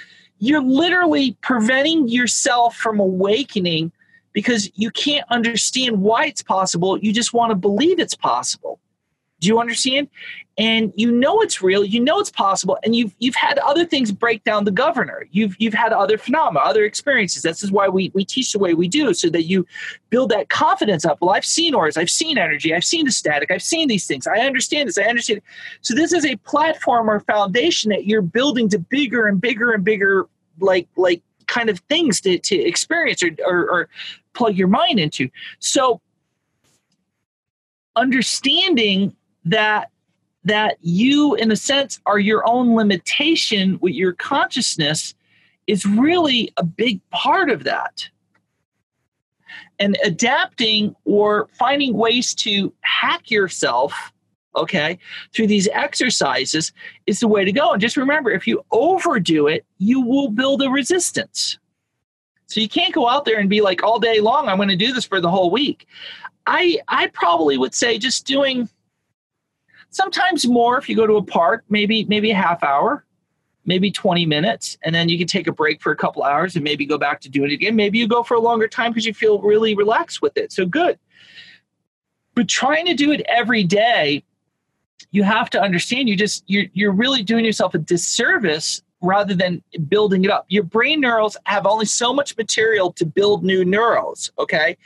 you're 0.46 0.62
literally 0.62 1.38
preventing 1.42 2.08
yourself 2.08 2.76
from 2.76 3.00
awakening 3.00 3.92
because 4.34 4.70
you 4.76 4.92
can't 4.92 5.26
understand 5.30 6.02
why 6.02 6.26
it's 6.26 6.44
possible. 6.44 6.98
You 7.00 7.14
just 7.14 7.34
want 7.34 7.52
to 7.52 7.56
believe 7.56 8.00
it's 8.00 8.16
possible. 8.16 8.80
Do 9.40 9.48
you 9.50 9.60
understand? 9.60 10.08
And 10.58 10.94
you 10.96 11.12
know 11.12 11.42
it's 11.42 11.62
real, 11.62 11.84
you 11.84 12.00
know 12.00 12.20
it's 12.20 12.32
possible, 12.32 12.78
and 12.84 12.96
you've 12.96 13.14
you've 13.20 13.36
had 13.36 13.60
other 13.60 13.84
things 13.86 14.10
break 14.10 14.42
down 14.46 14.64
the 14.64 14.72
governor. 14.72 15.28
You've 15.32 15.54
you've 15.60 15.74
had 15.74 15.92
other 15.92 16.18
phenomena, 16.18 16.62
other 16.62 16.86
experiences. 16.86 17.44
This 17.44 17.62
is 17.62 17.74
why 17.74 17.90
we, 17.90 18.10
we 18.14 18.24
teach 18.24 18.54
the 18.54 18.60
way 18.60 18.74
we 18.74 18.88
do, 18.88 19.14
so 19.14 19.30
that 19.32 19.44
you 19.44 19.68
build 20.10 20.32
that 20.32 20.48
confidence 20.48 21.04
up. 21.04 21.18
Well, 21.20 21.32
I've 21.32 21.46
seen 21.46 21.76
auras, 21.76 21.98
I've 21.98 22.10
seen 22.10 22.38
energy, 22.38 22.74
I've 22.74 22.86
seen 22.86 23.04
the 23.04 23.12
static, 23.12 23.52
I've 23.52 23.62
seen 23.62 23.90
these 23.90 24.08
things. 24.08 24.28
I 24.28 24.40
understand 24.40 24.88
this, 24.88 24.98
I 24.98 25.04
understand. 25.04 25.40
It. 25.40 25.44
So 25.82 25.94
this 25.94 26.14
is 26.14 26.26
a 26.26 26.38
platform 26.38 27.10
or 27.10 27.20
foundation 27.20 27.90
that 27.90 28.06
you're 28.06 28.22
building 28.22 28.70
to 28.70 28.80
bigger 28.80 29.28
and 29.28 29.42
bigger 29.42 29.74
and 29.74 29.84
bigger, 29.84 30.30
like 30.60 30.88
like 30.96 31.22
kind 31.48 31.70
of 31.70 31.80
things 31.82 32.22
to, 32.22 32.40
to 32.40 32.56
experience 32.56 33.22
or, 33.22 33.30
or, 33.46 33.70
or 33.70 33.90
plug 34.34 34.56
your 34.56 34.68
mind 34.68 35.00
into. 35.00 35.30
So 35.60 36.02
understanding 37.96 39.16
that 39.46 39.90
that 40.44 40.78
you 40.82 41.34
in 41.36 41.52
a 41.52 41.56
sense 41.56 42.00
are 42.06 42.20
your 42.20 42.48
own 42.48 42.76
limitation 42.76 43.80
with 43.82 43.94
your 43.94 44.14
consciousness 44.14 45.16
is 45.66 45.86
really 45.86 46.52
a 46.58 46.64
big 46.64 47.00
part 47.10 47.50
of 47.50 47.64
that 47.64 48.08
and 49.80 49.98
adapting 50.04 50.96
or 51.06 51.48
finding 51.58 51.96
ways 51.96 52.36
to 52.36 52.72
hack 52.82 53.32
yourself 53.32 54.12
okay? 54.56 54.98
Through 55.34 55.48
these 55.48 55.68
exercises 55.70 56.72
is 57.06 57.20
the 57.20 57.28
way 57.28 57.46
to 57.46 57.52
go. 57.52 57.72
And 57.72 57.82
just 57.82 57.98
remember 57.98 58.32
if 58.32 58.48
you 58.48 58.64
overdo 58.72 59.48
it 59.48 59.66
you 59.78 60.02
will 60.02 60.30
build 60.30 60.62
a 60.62 60.70
resistance. 60.70 61.60
So 62.48 62.60
you 62.60 62.70
can't 62.70 62.94
go 62.94 63.10
out 63.10 63.26
there 63.26 63.40
and 63.40 63.50
be 63.50 63.62
like 63.62 63.84
all 63.84 64.00
day 64.00 64.20
long 64.20 64.48
i'm 64.48 64.58
going 64.58 64.70
to 64.70 64.76
do 64.76 64.94
this 64.94 65.06
for 65.06 65.20
the 65.20 65.30
whole 65.30 65.52
week. 65.52 65.88
I 66.48 66.80
i 66.88 67.08
probably 67.08 67.58
would 67.58 67.74
say 67.74 67.98
just 67.98 68.26
doing 68.26 68.70
sometimes 69.90 70.48
more 70.48 70.78
if 70.78 70.90
you 70.90 70.96
go 70.96 71.08
to 71.08 71.16
a 71.16 71.24
park 71.24 71.64
maybe 71.70 72.06
maybe 72.06 72.32
a 72.32 72.36
half 72.36 72.64
hour 72.64 73.06
maybe 73.66 73.92
20 73.92 74.26
minutes 74.26 74.78
and 74.84 74.94
then 74.94 75.10
you 75.10 75.18
can 75.18 75.28
take 75.28 75.48
a 75.48 75.52
break 75.52 75.82
for 75.82 75.92
a 75.92 75.96
couple 75.96 76.24
hours 76.24 76.56
and 76.56 76.64
maybe 76.64 76.86
go 76.86 76.98
back 76.98 77.20
to 77.22 77.30
doing 77.30 77.52
it 77.52 77.56
again. 77.56 77.76
Maybe 77.76 77.98
you 77.98 78.08
go 78.08 78.24
for 78.24 78.36
a 78.36 78.40
longer 78.40 78.68
time 78.68 78.92
because 78.92 79.06
you 79.06 79.14
feel 79.14 79.42
really 79.42 79.76
relaxed 79.76 80.22
with 80.22 80.38
it. 80.38 80.52
So 80.52 80.66
good. 80.66 81.00
But 82.36 82.48
trying 82.48 82.86
to 82.86 82.94
do 82.94 83.12
it 83.12 83.22
every 83.28 83.64
day 83.64 84.24
you 85.12 85.24
have 85.24 85.50
to 85.50 85.62
understand 85.62 86.10
you 86.10 86.16
just 86.16 86.44
you're, 86.48 86.66
you're 86.74 86.92
really 86.92 87.24
doing 87.24 87.46
yourself 87.46 87.74
a 87.74 87.78
disservice 87.78 88.82
rather 89.02 89.34
than 89.34 89.62
building 89.88 90.24
it 90.24 90.32
up 90.32 90.46
your 90.50 90.64
brain 90.64 91.02
neurons 91.02 91.38
have 91.46 91.66
only 91.66 91.86
so 91.86 92.14
much 92.14 92.36
material 92.38 92.92
to 92.92 93.06
build 93.06 93.44
new 93.44 93.64
neurons 93.64 94.32
okay 94.40 94.78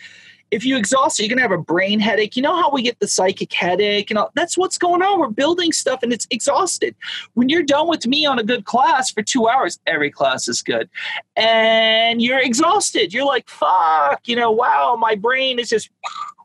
if 0.51 0.65
you 0.65 0.77
exhaust 0.77 1.19
it, 1.19 1.23
you're 1.23 1.29
gonna 1.35 1.47
have 1.47 1.57
a 1.57 1.61
brain 1.61 1.99
headache. 1.99 2.35
You 2.35 2.41
know 2.41 2.55
how 2.55 2.71
we 2.71 2.81
get 2.81 2.99
the 2.99 3.07
psychic 3.07 3.53
headache 3.53 4.09
and 4.09 4.17
all 4.17 4.31
that's 4.33 4.57
what's 4.57 4.77
going 4.77 5.01
on. 5.01 5.19
We're 5.19 5.29
building 5.29 5.71
stuff 5.71 6.01
and 6.01 6.11
it's 6.11 6.27
exhausted. 6.31 6.95
When 7.33 7.49
you're 7.49 7.63
done 7.63 7.87
with 7.87 8.07
me 8.07 8.25
on 8.25 8.39
a 8.39 8.43
good 8.43 8.65
class 8.65 9.11
for 9.11 9.21
two 9.21 9.47
hours, 9.47 9.79
every 9.85 10.09
class 10.09 10.47
is 10.47 10.61
good. 10.61 10.89
And 11.35 12.21
you're 12.21 12.39
exhausted. 12.39 13.13
You're 13.13 13.25
like, 13.25 13.47
fuck, 13.47 14.27
you 14.27 14.35
know, 14.35 14.51
wow, 14.51 14.97
my 14.99 15.15
brain 15.15 15.59
is 15.59 15.69
just 15.69 15.89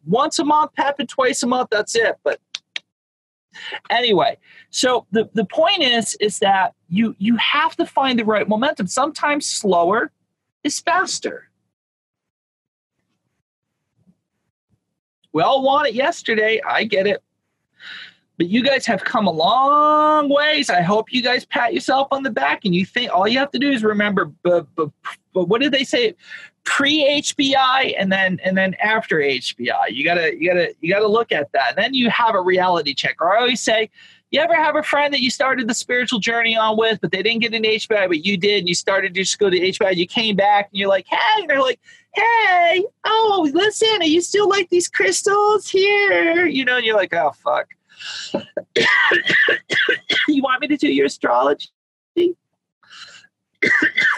once 0.06 0.38
a 0.38 0.44
month, 0.44 0.72
happen 0.76 1.06
twice 1.06 1.42
a 1.42 1.46
month, 1.46 1.70
that's 1.70 1.96
it. 1.96 2.16
But 2.24 2.40
anyway, 3.90 4.38
so 4.70 5.06
the, 5.10 5.28
the 5.34 5.44
point 5.44 5.82
is 5.82 6.14
is 6.20 6.38
that 6.40 6.74
you 6.88 7.14
you 7.18 7.36
have 7.36 7.76
to 7.76 7.86
find 7.86 8.18
the 8.18 8.24
right 8.24 8.48
momentum. 8.48 8.86
Sometimes 8.86 9.46
slower 9.46 10.10
is 10.62 10.80
faster 10.80 11.48
We 15.34 15.42
all 15.42 15.62
want 15.62 15.88
it 15.88 15.94
yesterday. 15.94 16.60
I 16.66 16.84
get 16.84 17.06
it. 17.08 17.22
But 18.38 18.48
you 18.48 18.62
guys 18.62 18.86
have 18.86 19.04
come 19.04 19.26
a 19.26 19.32
long 19.32 20.28
ways. 20.28 20.70
I 20.70 20.80
hope 20.80 21.12
you 21.12 21.22
guys 21.22 21.44
pat 21.44 21.74
yourself 21.74 22.08
on 22.12 22.22
the 22.22 22.30
back 22.30 22.64
and 22.64 22.74
you 22.74 22.86
think 22.86 23.12
all 23.12 23.28
you 23.28 23.38
have 23.40 23.50
to 23.50 23.58
do 23.58 23.70
is 23.70 23.82
remember 23.84 24.26
but, 24.42 24.66
but, 24.76 24.90
but 25.34 25.48
what 25.48 25.60
did 25.60 25.72
they 25.72 25.84
say? 25.84 26.14
Pre 26.64 27.22
HBI 27.22 27.94
and 27.98 28.10
then 28.10 28.40
and 28.42 28.56
then 28.56 28.74
after 28.82 29.18
HBI. 29.18 29.90
You 29.90 30.04
gotta 30.04 30.38
you 30.38 30.48
gotta 30.48 30.74
you 30.80 30.92
gotta 30.92 31.06
look 31.06 31.30
at 31.30 31.52
that. 31.52 31.70
And 31.70 31.78
then 31.78 31.94
you 31.94 32.10
have 32.10 32.34
a 32.34 32.40
reality 32.40 32.94
check. 32.94 33.16
Or 33.20 33.36
I 33.36 33.40
always 33.40 33.60
say, 33.60 33.90
you 34.30 34.40
ever 34.40 34.56
have 34.56 34.74
a 34.74 34.82
friend 34.82 35.14
that 35.14 35.20
you 35.20 35.30
started 35.30 35.68
the 35.68 35.74
spiritual 35.74 36.18
journey 36.18 36.56
on 36.56 36.76
with, 36.76 37.00
but 37.00 37.12
they 37.12 37.22
didn't 37.22 37.42
get 37.42 37.54
an 37.54 37.62
HBI, 37.62 38.08
but 38.08 38.24
you 38.24 38.36
did, 38.36 38.60
and 38.60 38.68
you 38.68 38.74
started 38.74 39.14
to 39.14 39.20
just 39.20 39.38
go 39.38 39.48
to 39.48 39.56
HBI, 39.56 39.94
you 39.94 40.08
came 40.08 40.34
back 40.34 40.70
and 40.72 40.80
you're 40.80 40.88
like, 40.88 41.06
hey, 41.06 41.16
and 41.38 41.48
they're 41.48 41.60
like, 41.60 41.78
hey, 42.14 42.84
oh, 43.04 43.48
listen, 43.52 44.00
are 44.00 44.06
you 44.06 44.20
still 44.20 44.48
like 44.48 44.68
these 44.70 44.88
crystals 44.88 45.68
here? 45.68 46.46
You 46.46 46.64
know, 46.64 46.78
and 46.78 46.84
you're 46.84 46.96
like, 46.96 47.14
oh, 47.14 47.30
fuck. 47.32 47.68
you 50.28 50.42
want 50.42 50.62
me 50.62 50.68
to 50.68 50.76
do 50.76 50.92
your 50.92 51.06
astrology? 51.06 51.68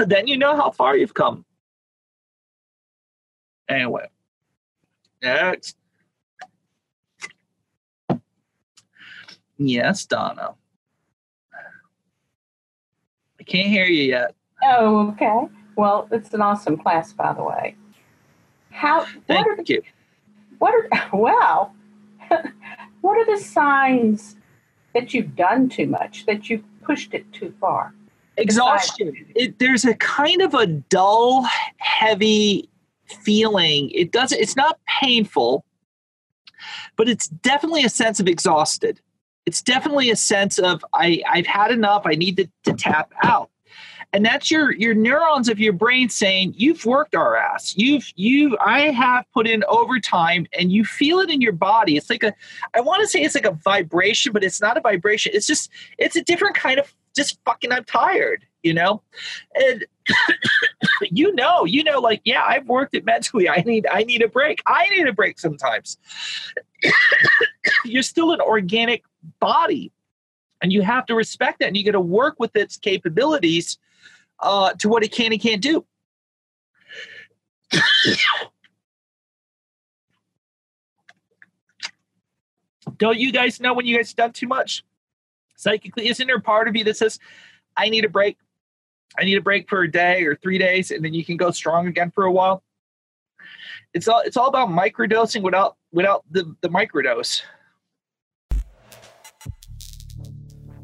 then 0.07 0.27
you 0.27 0.37
know 0.37 0.57
how 0.57 0.71
far 0.71 0.97
you've 0.97 1.15
come. 1.15 1.46
Anyway, 3.69 4.07
next. 5.23 5.77
Yes, 9.59 10.05
Donna. 10.07 10.55
I 13.41 13.43
can't 13.45 13.69
hear 13.69 13.87
you 13.87 14.05
yet. 14.05 14.35
Oh, 14.63 15.09
okay. 15.11 15.49
Well, 15.77 16.09
it's 16.11 16.33
an 16.35 16.43
awesome 16.43 16.77
class, 16.77 17.13
by 17.13 17.33
the 17.33 17.43
way. 17.43 17.77
How? 18.71 19.07
Thank 19.27 19.47
what 19.47 19.59
are 19.59 19.63
you. 19.67 19.83
What 20.59 20.75
are? 20.75 21.09
Wow. 21.13 21.73
what 23.01 23.17
are 23.17 23.37
the 23.37 23.43
signs 23.43 24.37
that 24.95 25.15
you've 25.15 25.37
done 25.37 25.69
too 25.69 25.87
much? 25.87 26.27
That 26.27 26.51
you've 26.51 26.65
pushed 26.83 27.15
it 27.15 27.31
too 27.33 27.55
far? 27.61 27.95
Exhaustion. 28.37 29.15
It, 29.35 29.59
there's 29.59 29.85
a 29.85 29.95
kind 29.95 30.43
of 30.43 30.55
a 30.55 30.67
dull, 30.67 31.47
heavy 31.79 32.69
feeling. 33.07 33.91
It 33.91 34.13
doesn't. 34.13 34.41
It's 34.41 34.57
not 34.57 34.79
painful, 34.87 35.65
but 36.97 37.09
it's 37.09 37.29
definitely 37.29 37.85
a 37.85 37.89
sense 37.89 38.21
of 38.21 38.29
exhausted. 38.29 39.01
It's 39.47 39.63
definitely 39.63 40.11
a 40.11 40.17
sense 40.17 40.59
of 40.59 40.85
I, 40.93 41.23
I've 41.29 41.47
had 41.47 41.71
enough. 41.71 42.03
I 42.05 42.15
need 42.15 42.37
to, 42.39 42.49
to 42.65 42.73
tap 42.73 43.13
out 43.23 43.51
and 44.13 44.25
that's 44.25 44.51
your 44.51 44.73
your 44.73 44.95
neurons 44.95 45.49
of 45.49 45.59
your 45.59 45.73
brain 45.73 46.09
saying 46.09 46.55
you've 46.57 46.85
worked 46.85 47.15
our 47.15 47.37
ass 47.37 47.75
you've 47.77 48.11
you 48.17 48.57
i 48.61 48.83
have 48.91 49.25
put 49.33 49.47
in 49.47 49.63
overtime 49.69 50.47
and 50.59 50.73
you 50.73 50.85
feel 50.85 51.19
it 51.21 51.31
in 51.31 51.41
your 51.41 51.53
body 51.53 51.97
it's 51.97 52.11
like 52.11 52.23
a 52.23 52.35
i 52.75 52.81
want 52.81 53.01
to 53.01 53.07
say 53.07 53.21
it's 53.21 53.35
like 53.35 53.47
a 53.47 53.53
vibration 53.53 54.33
but 54.33 54.45
it's 54.45 54.61
not 54.61 54.77
a 54.77 54.81
vibration 54.81 55.33
it's 55.35 55.47
just 55.47 55.71
it's 55.99 56.17
a 56.17 56.23
different 56.23 56.55
kind 56.55 56.79
of 56.79 56.93
just 57.15 57.39
fucking 57.45 57.73
i'm 57.73 57.85
tired 57.85 58.45
you 58.63 58.73
know 58.73 59.03
and 59.55 59.85
you 61.03 61.35
know 61.35 61.65
you 61.65 61.83
know 61.85 61.99
like 61.99 62.21
yeah 62.25 62.43
i've 62.47 62.67
worked 62.69 62.95
it 62.95 63.05
mentally 63.05 63.49
i 63.49 63.63
need 63.67 63.87
i 63.91 64.03
need 64.05 64.23
a 64.23 64.29
break 64.29 64.63
i 64.67 64.89
need 64.91 65.07
a 65.07 65.13
break 65.13 65.39
sometimes 65.39 65.99
you're 67.85 68.03
still 68.03 68.33
an 68.33 68.41
organic 68.41 69.03
body 69.41 69.93
and 70.63 70.73
you 70.73 70.83
have 70.83 71.07
to 71.07 71.15
respect 71.15 71.61
that 71.61 71.69
and 71.69 71.77
you 71.77 71.85
got 71.85 71.93
to 71.93 72.01
work 72.01 72.37
with 72.39 72.57
its 72.57 72.77
capabilities 72.77 73.79
uh, 74.41 74.73
to 74.75 74.89
what 74.89 75.05
it 75.05 75.13
can 75.13 75.33
and 75.33 75.41
can't 75.41 75.63
do. 75.63 75.85
Don't 82.99 83.19
you 83.19 83.33
guys 83.33 83.61
know 83.61 83.75
when 83.75 83.85
you 83.87 83.97
guys 83.97 84.15
done 84.15 84.33
too 84.33 84.47
much? 84.47 84.85
Psychically, 85.57 86.09
isn't 86.09 86.27
there 86.27 86.41
part 86.41 86.69
of 86.69 86.77
you 86.77 86.85
that 86.85 86.97
says, 86.97 87.19
I 87.77 87.89
need 87.89 88.05
a 88.05 88.09
break? 88.09 88.39
I 89.19 89.25
need 89.25 89.37
a 89.37 89.41
break 89.41 89.69
for 89.69 89.83
a 89.83 89.91
day 89.91 90.25
or 90.25 90.37
three 90.37 90.59
days, 90.59 90.91
and 90.91 91.05
then 91.05 91.15
you 91.15 91.25
can 91.25 91.37
go 91.37 91.51
strong 91.51 91.87
again 91.87 92.11
for 92.11 92.25
a 92.25 92.33
while. 92.33 92.63
It's 93.95 94.09
all 94.09 94.21
it's 94.21 94.37
all 94.37 94.49
about 94.49 94.69
microdosing 94.69 95.43
without 95.43 95.77
without 95.93 96.25
the, 96.31 96.55
the 96.61 96.69
microdose. 96.69 97.43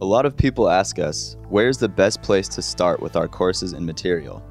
A 0.00 0.04
lot 0.04 0.26
of 0.26 0.36
people 0.36 0.68
ask 0.68 0.98
us, 0.98 1.36
where's 1.48 1.78
the 1.78 1.88
best 1.88 2.22
place 2.22 2.48
to 2.48 2.62
start 2.62 3.00
with 3.00 3.14
our 3.14 3.28
courses 3.28 3.72
and 3.72 3.86
material? 3.86 4.42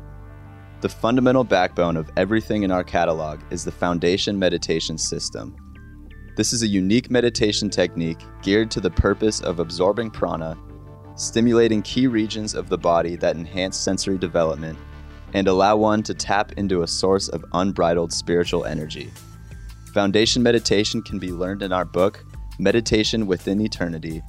The 0.79 0.89
fundamental 0.89 1.43
backbone 1.43 1.97
of 1.97 2.09
everything 2.15 2.63
in 2.63 2.71
our 2.71 2.83
catalog 2.83 3.41
is 3.51 3.65
the 3.65 3.71
Foundation 3.71 4.39
Meditation 4.39 4.97
System. 4.97 5.55
This 6.37 6.53
is 6.53 6.63
a 6.63 6.67
unique 6.67 7.11
meditation 7.11 7.69
technique 7.69 8.21
geared 8.41 8.71
to 8.71 8.79
the 8.79 8.89
purpose 8.89 9.41
of 9.41 9.59
absorbing 9.59 10.09
prana, 10.09 10.57
stimulating 11.21 11.81
key 11.81 12.07
regions 12.07 12.55
of 12.55 12.67
the 12.67 12.77
body 12.77 13.15
that 13.15 13.35
enhance 13.35 13.77
sensory 13.77 14.17
development, 14.17 14.77
and 15.33 15.47
allow 15.47 15.77
one 15.77 16.03
to 16.03 16.13
tap 16.13 16.53
into 16.53 16.81
a 16.81 16.87
source 16.87 17.29
of 17.29 17.45
unbridled 17.53 18.11
spiritual 18.11 18.65
energy. 18.65 19.11
Foundation 19.93 20.41
meditation 20.41 21.01
can 21.01 21.19
be 21.19 21.31
learned 21.31 21.61
in 21.61 21.71
our 21.71 21.85
book, 21.85 22.25
Meditation 22.59 23.27
Within 23.27 23.61
Eternity, 23.61 24.21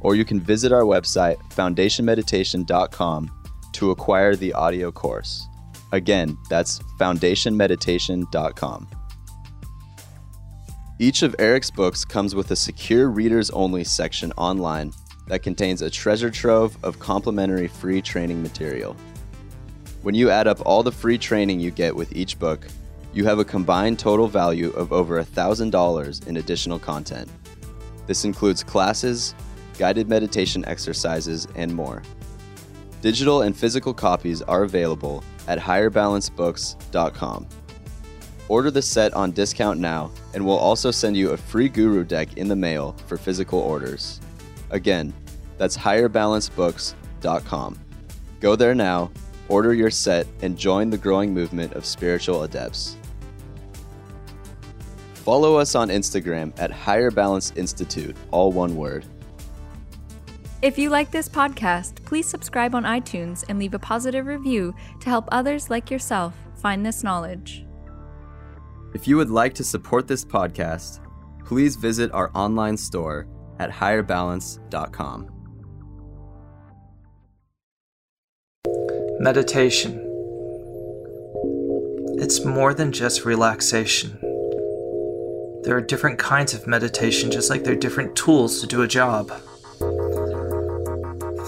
or 0.00 0.14
you 0.14 0.24
can 0.24 0.40
visit 0.40 0.72
our 0.72 0.82
website, 0.82 1.36
foundationmeditation.com, 1.50 3.30
to 3.72 3.90
acquire 3.90 4.34
the 4.34 4.52
audio 4.52 4.90
course. 4.90 5.46
Again, 5.92 6.36
that's 6.48 6.80
foundationmeditation.com. 6.98 8.88
Each 10.98 11.22
of 11.22 11.34
Eric's 11.38 11.70
books 11.70 12.04
comes 12.04 12.34
with 12.34 12.50
a 12.50 12.56
secure 12.56 13.08
readers 13.08 13.50
only 13.50 13.84
section 13.84 14.32
online 14.32 14.92
that 15.30 15.44
contains 15.44 15.80
a 15.80 15.88
treasure 15.88 16.28
trove 16.28 16.76
of 16.82 16.98
complimentary 16.98 17.68
free 17.68 18.02
training 18.02 18.42
material. 18.42 18.96
When 20.02 20.12
you 20.12 20.28
add 20.28 20.48
up 20.48 20.60
all 20.66 20.82
the 20.82 20.90
free 20.90 21.18
training 21.18 21.60
you 21.60 21.70
get 21.70 21.94
with 21.94 22.16
each 22.16 22.36
book, 22.36 22.66
you 23.12 23.24
have 23.26 23.38
a 23.38 23.44
combined 23.44 24.00
total 24.00 24.26
value 24.26 24.70
of 24.70 24.92
over 24.92 25.22
$1,000 25.22 26.26
in 26.26 26.36
additional 26.38 26.80
content. 26.80 27.30
This 28.08 28.24
includes 28.24 28.64
classes, 28.64 29.36
guided 29.78 30.08
meditation 30.08 30.64
exercises, 30.64 31.46
and 31.54 31.72
more. 31.72 32.02
Digital 33.00 33.42
and 33.42 33.56
physical 33.56 33.94
copies 33.94 34.42
are 34.42 34.64
available 34.64 35.22
at 35.46 35.60
higherbalancebooks.com. 35.60 37.46
Order 38.48 38.70
the 38.72 38.82
set 38.82 39.14
on 39.14 39.30
discount 39.30 39.78
now, 39.78 40.10
and 40.34 40.44
we'll 40.44 40.58
also 40.58 40.90
send 40.90 41.16
you 41.16 41.30
a 41.30 41.36
free 41.36 41.68
guru 41.68 42.02
deck 42.02 42.36
in 42.36 42.48
the 42.48 42.56
mail 42.56 42.96
for 43.06 43.16
physical 43.16 43.60
orders. 43.60 44.18
Again, 44.70 45.12
that's 45.58 45.76
higherbalancebooks.com. 45.76 47.78
Go 48.40 48.56
there 48.56 48.74
now, 48.74 49.10
order 49.48 49.74
your 49.74 49.90
set, 49.90 50.26
and 50.42 50.56
join 50.56 50.90
the 50.90 50.98
growing 50.98 51.34
movement 51.34 51.74
of 51.74 51.84
spiritual 51.84 52.44
adepts. 52.44 52.96
Follow 55.14 55.56
us 55.56 55.74
on 55.74 55.90
Instagram 55.90 56.58
at 56.58 56.70
Higher 56.70 57.10
Balance 57.10 57.52
Institute, 57.56 58.16
all 58.30 58.52
one 58.52 58.74
word. 58.74 59.04
If 60.62 60.78
you 60.78 60.90
like 60.90 61.10
this 61.10 61.28
podcast, 61.28 62.04
please 62.04 62.26
subscribe 62.26 62.74
on 62.74 62.84
iTunes 62.84 63.44
and 63.48 63.58
leave 63.58 63.74
a 63.74 63.78
positive 63.78 64.26
review 64.26 64.74
to 65.00 65.08
help 65.08 65.28
others 65.32 65.70
like 65.70 65.90
yourself 65.90 66.34
find 66.56 66.84
this 66.84 67.02
knowledge. 67.02 67.64
If 68.94 69.06
you 69.06 69.16
would 69.16 69.30
like 69.30 69.54
to 69.54 69.64
support 69.64 70.08
this 70.08 70.24
podcast, 70.24 71.00
please 71.44 71.76
visit 71.76 72.12
our 72.12 72.30
online 72.34 72.76
store 72.76 73.26
at 73.60 73.70
higherbalance.com. 73.70 75.30
Meditation. 79.20 80.06
It's 82.18 82.42
more 82.42 82.72
than 82.72 82.90
just 82.90 83.26
relaxation. 83.26 84.18
There 85.62 85.76
are 85.76 85.82
different 85.82 86.18
kinds 86.18 86.54
of 86.54 86.66
meditation, 86.66 87.30
just 87.30 87.50
like 87.50 87.62
there 87.62 87.74
are 87.74 87.86
different 87.86 88.16
tools 88.16 88.62
to 88.62 88.66
do 88.66 88.80
a 88.80 88.88
job. 88.88 89.30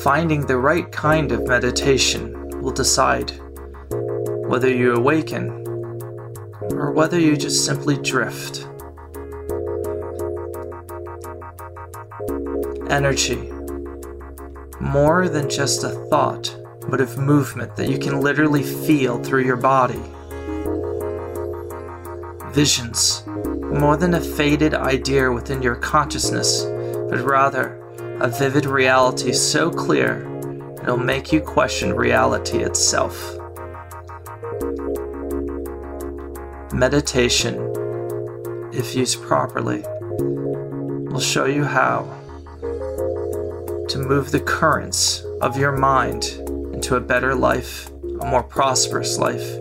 Finding 0.00 0.46
the 0.46 0.58
right 0.58 0.92
kind 0.92 1.32
of 1.32 1.46
meditation 1.46 2.60
will 2.60 2.72
decide 2.72 3.32
whether 4.50 4.68
you 4.68 4.94
awaken 4.94 5.50
or 6.72 6.92
whether 6.92 7.18
you 7.18 7.38
just 7.38 7.64
simply 7.64 7.96
drift. 7.96 8.68
Energy. 12.90 13.50
More 14.80 15.28
than 15.28 15.48
just 15.48 15.84
a 15.84 15.90
thought, 16.10 16.56
but 16.88 17.00
of 17.00 17.18
movement 17.18 17.76
that 17.76 17.88
you 17.88 17.98
can 17.98 18.20
literally 18.20 18.62
feel 18.62 19.22
through 19.22 19.44
your 19.44 19.56
body. 19.56 20.02
Visions 22.52 23.24
more 23.72 23.96
than 23.96 24.14
a 24.14 24.20
faded 24.20 24.74
idea 24.74 25.32
within 25.32 25.62
your 25.62 25.76
consciousness, 25.76 26.64
but 27.08 27.24
rather 27.24 27.78
a 28.20 28.28
vivid 28.28 28.66
reality 28.66 29.32
so 29.32 29.70
clear 29.70 30.28
it'll 30.82 30.98
make 30.98 31.32
you 31.32 31.40
question 31.40 31.94
reality 31.94 32.58
itself. 32.58 33.38
Meditation, 36.72 37.54
if 38.72 38.94
used 38.94 39.22
properly, 39.22 39.82
will 41.12 41.20
show 41.20 41.44
you 41.44 41.62
how 41.62 42.04
to 43.86 43.98
move 43.98 44.30
the 44.30 44.40
currents 44.40 45.22
of 45.42 45.58
your 45.58 45.72
mind 45.72 46.24
into 46.72 46.96
a 46.96 47.00
better 47.00 47.34
life, 47.34 47.90
a 48.20 48.26
more 48.26 48.42
prosperous 48.42 49.18
life, 49.18 49.60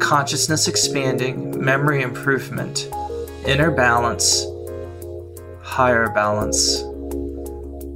consciousness 0.00 0.68
expanding, 0.68 1.58
memory 1.64 2.02
improvement 2.02 2.90
inner 3.46 3.70
balance, 3.70 4.44
higher 5.62 6.10
balance. 6.10 6.82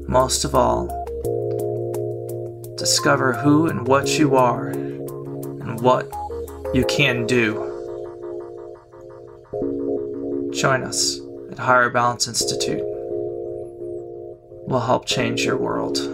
Most 0.09 0.46
of 0.46 0.55
all, 0.55 0.87
discover 2.79 3.35
who 3.35 3.66
and 3.66 3.87
what 3.87 4.18
you 4.18 4.37
are 4.37 4.68
and 4.68 5.79
what 5.81 6.11
you 6.72 6.87
can 6.87 7.27
do. 7.27 7.70
Join 10.55 10.83
us 10.83 11.24
at 11.55 11.61
Higher 11.61 11.88
Balance 11.88 12.27
Institute. 12.27 12.83
We'll 14.67 14.81
help 14.81 15.07
change 15.07 15.45
your 15.45 15.57
world. 15.57 16.13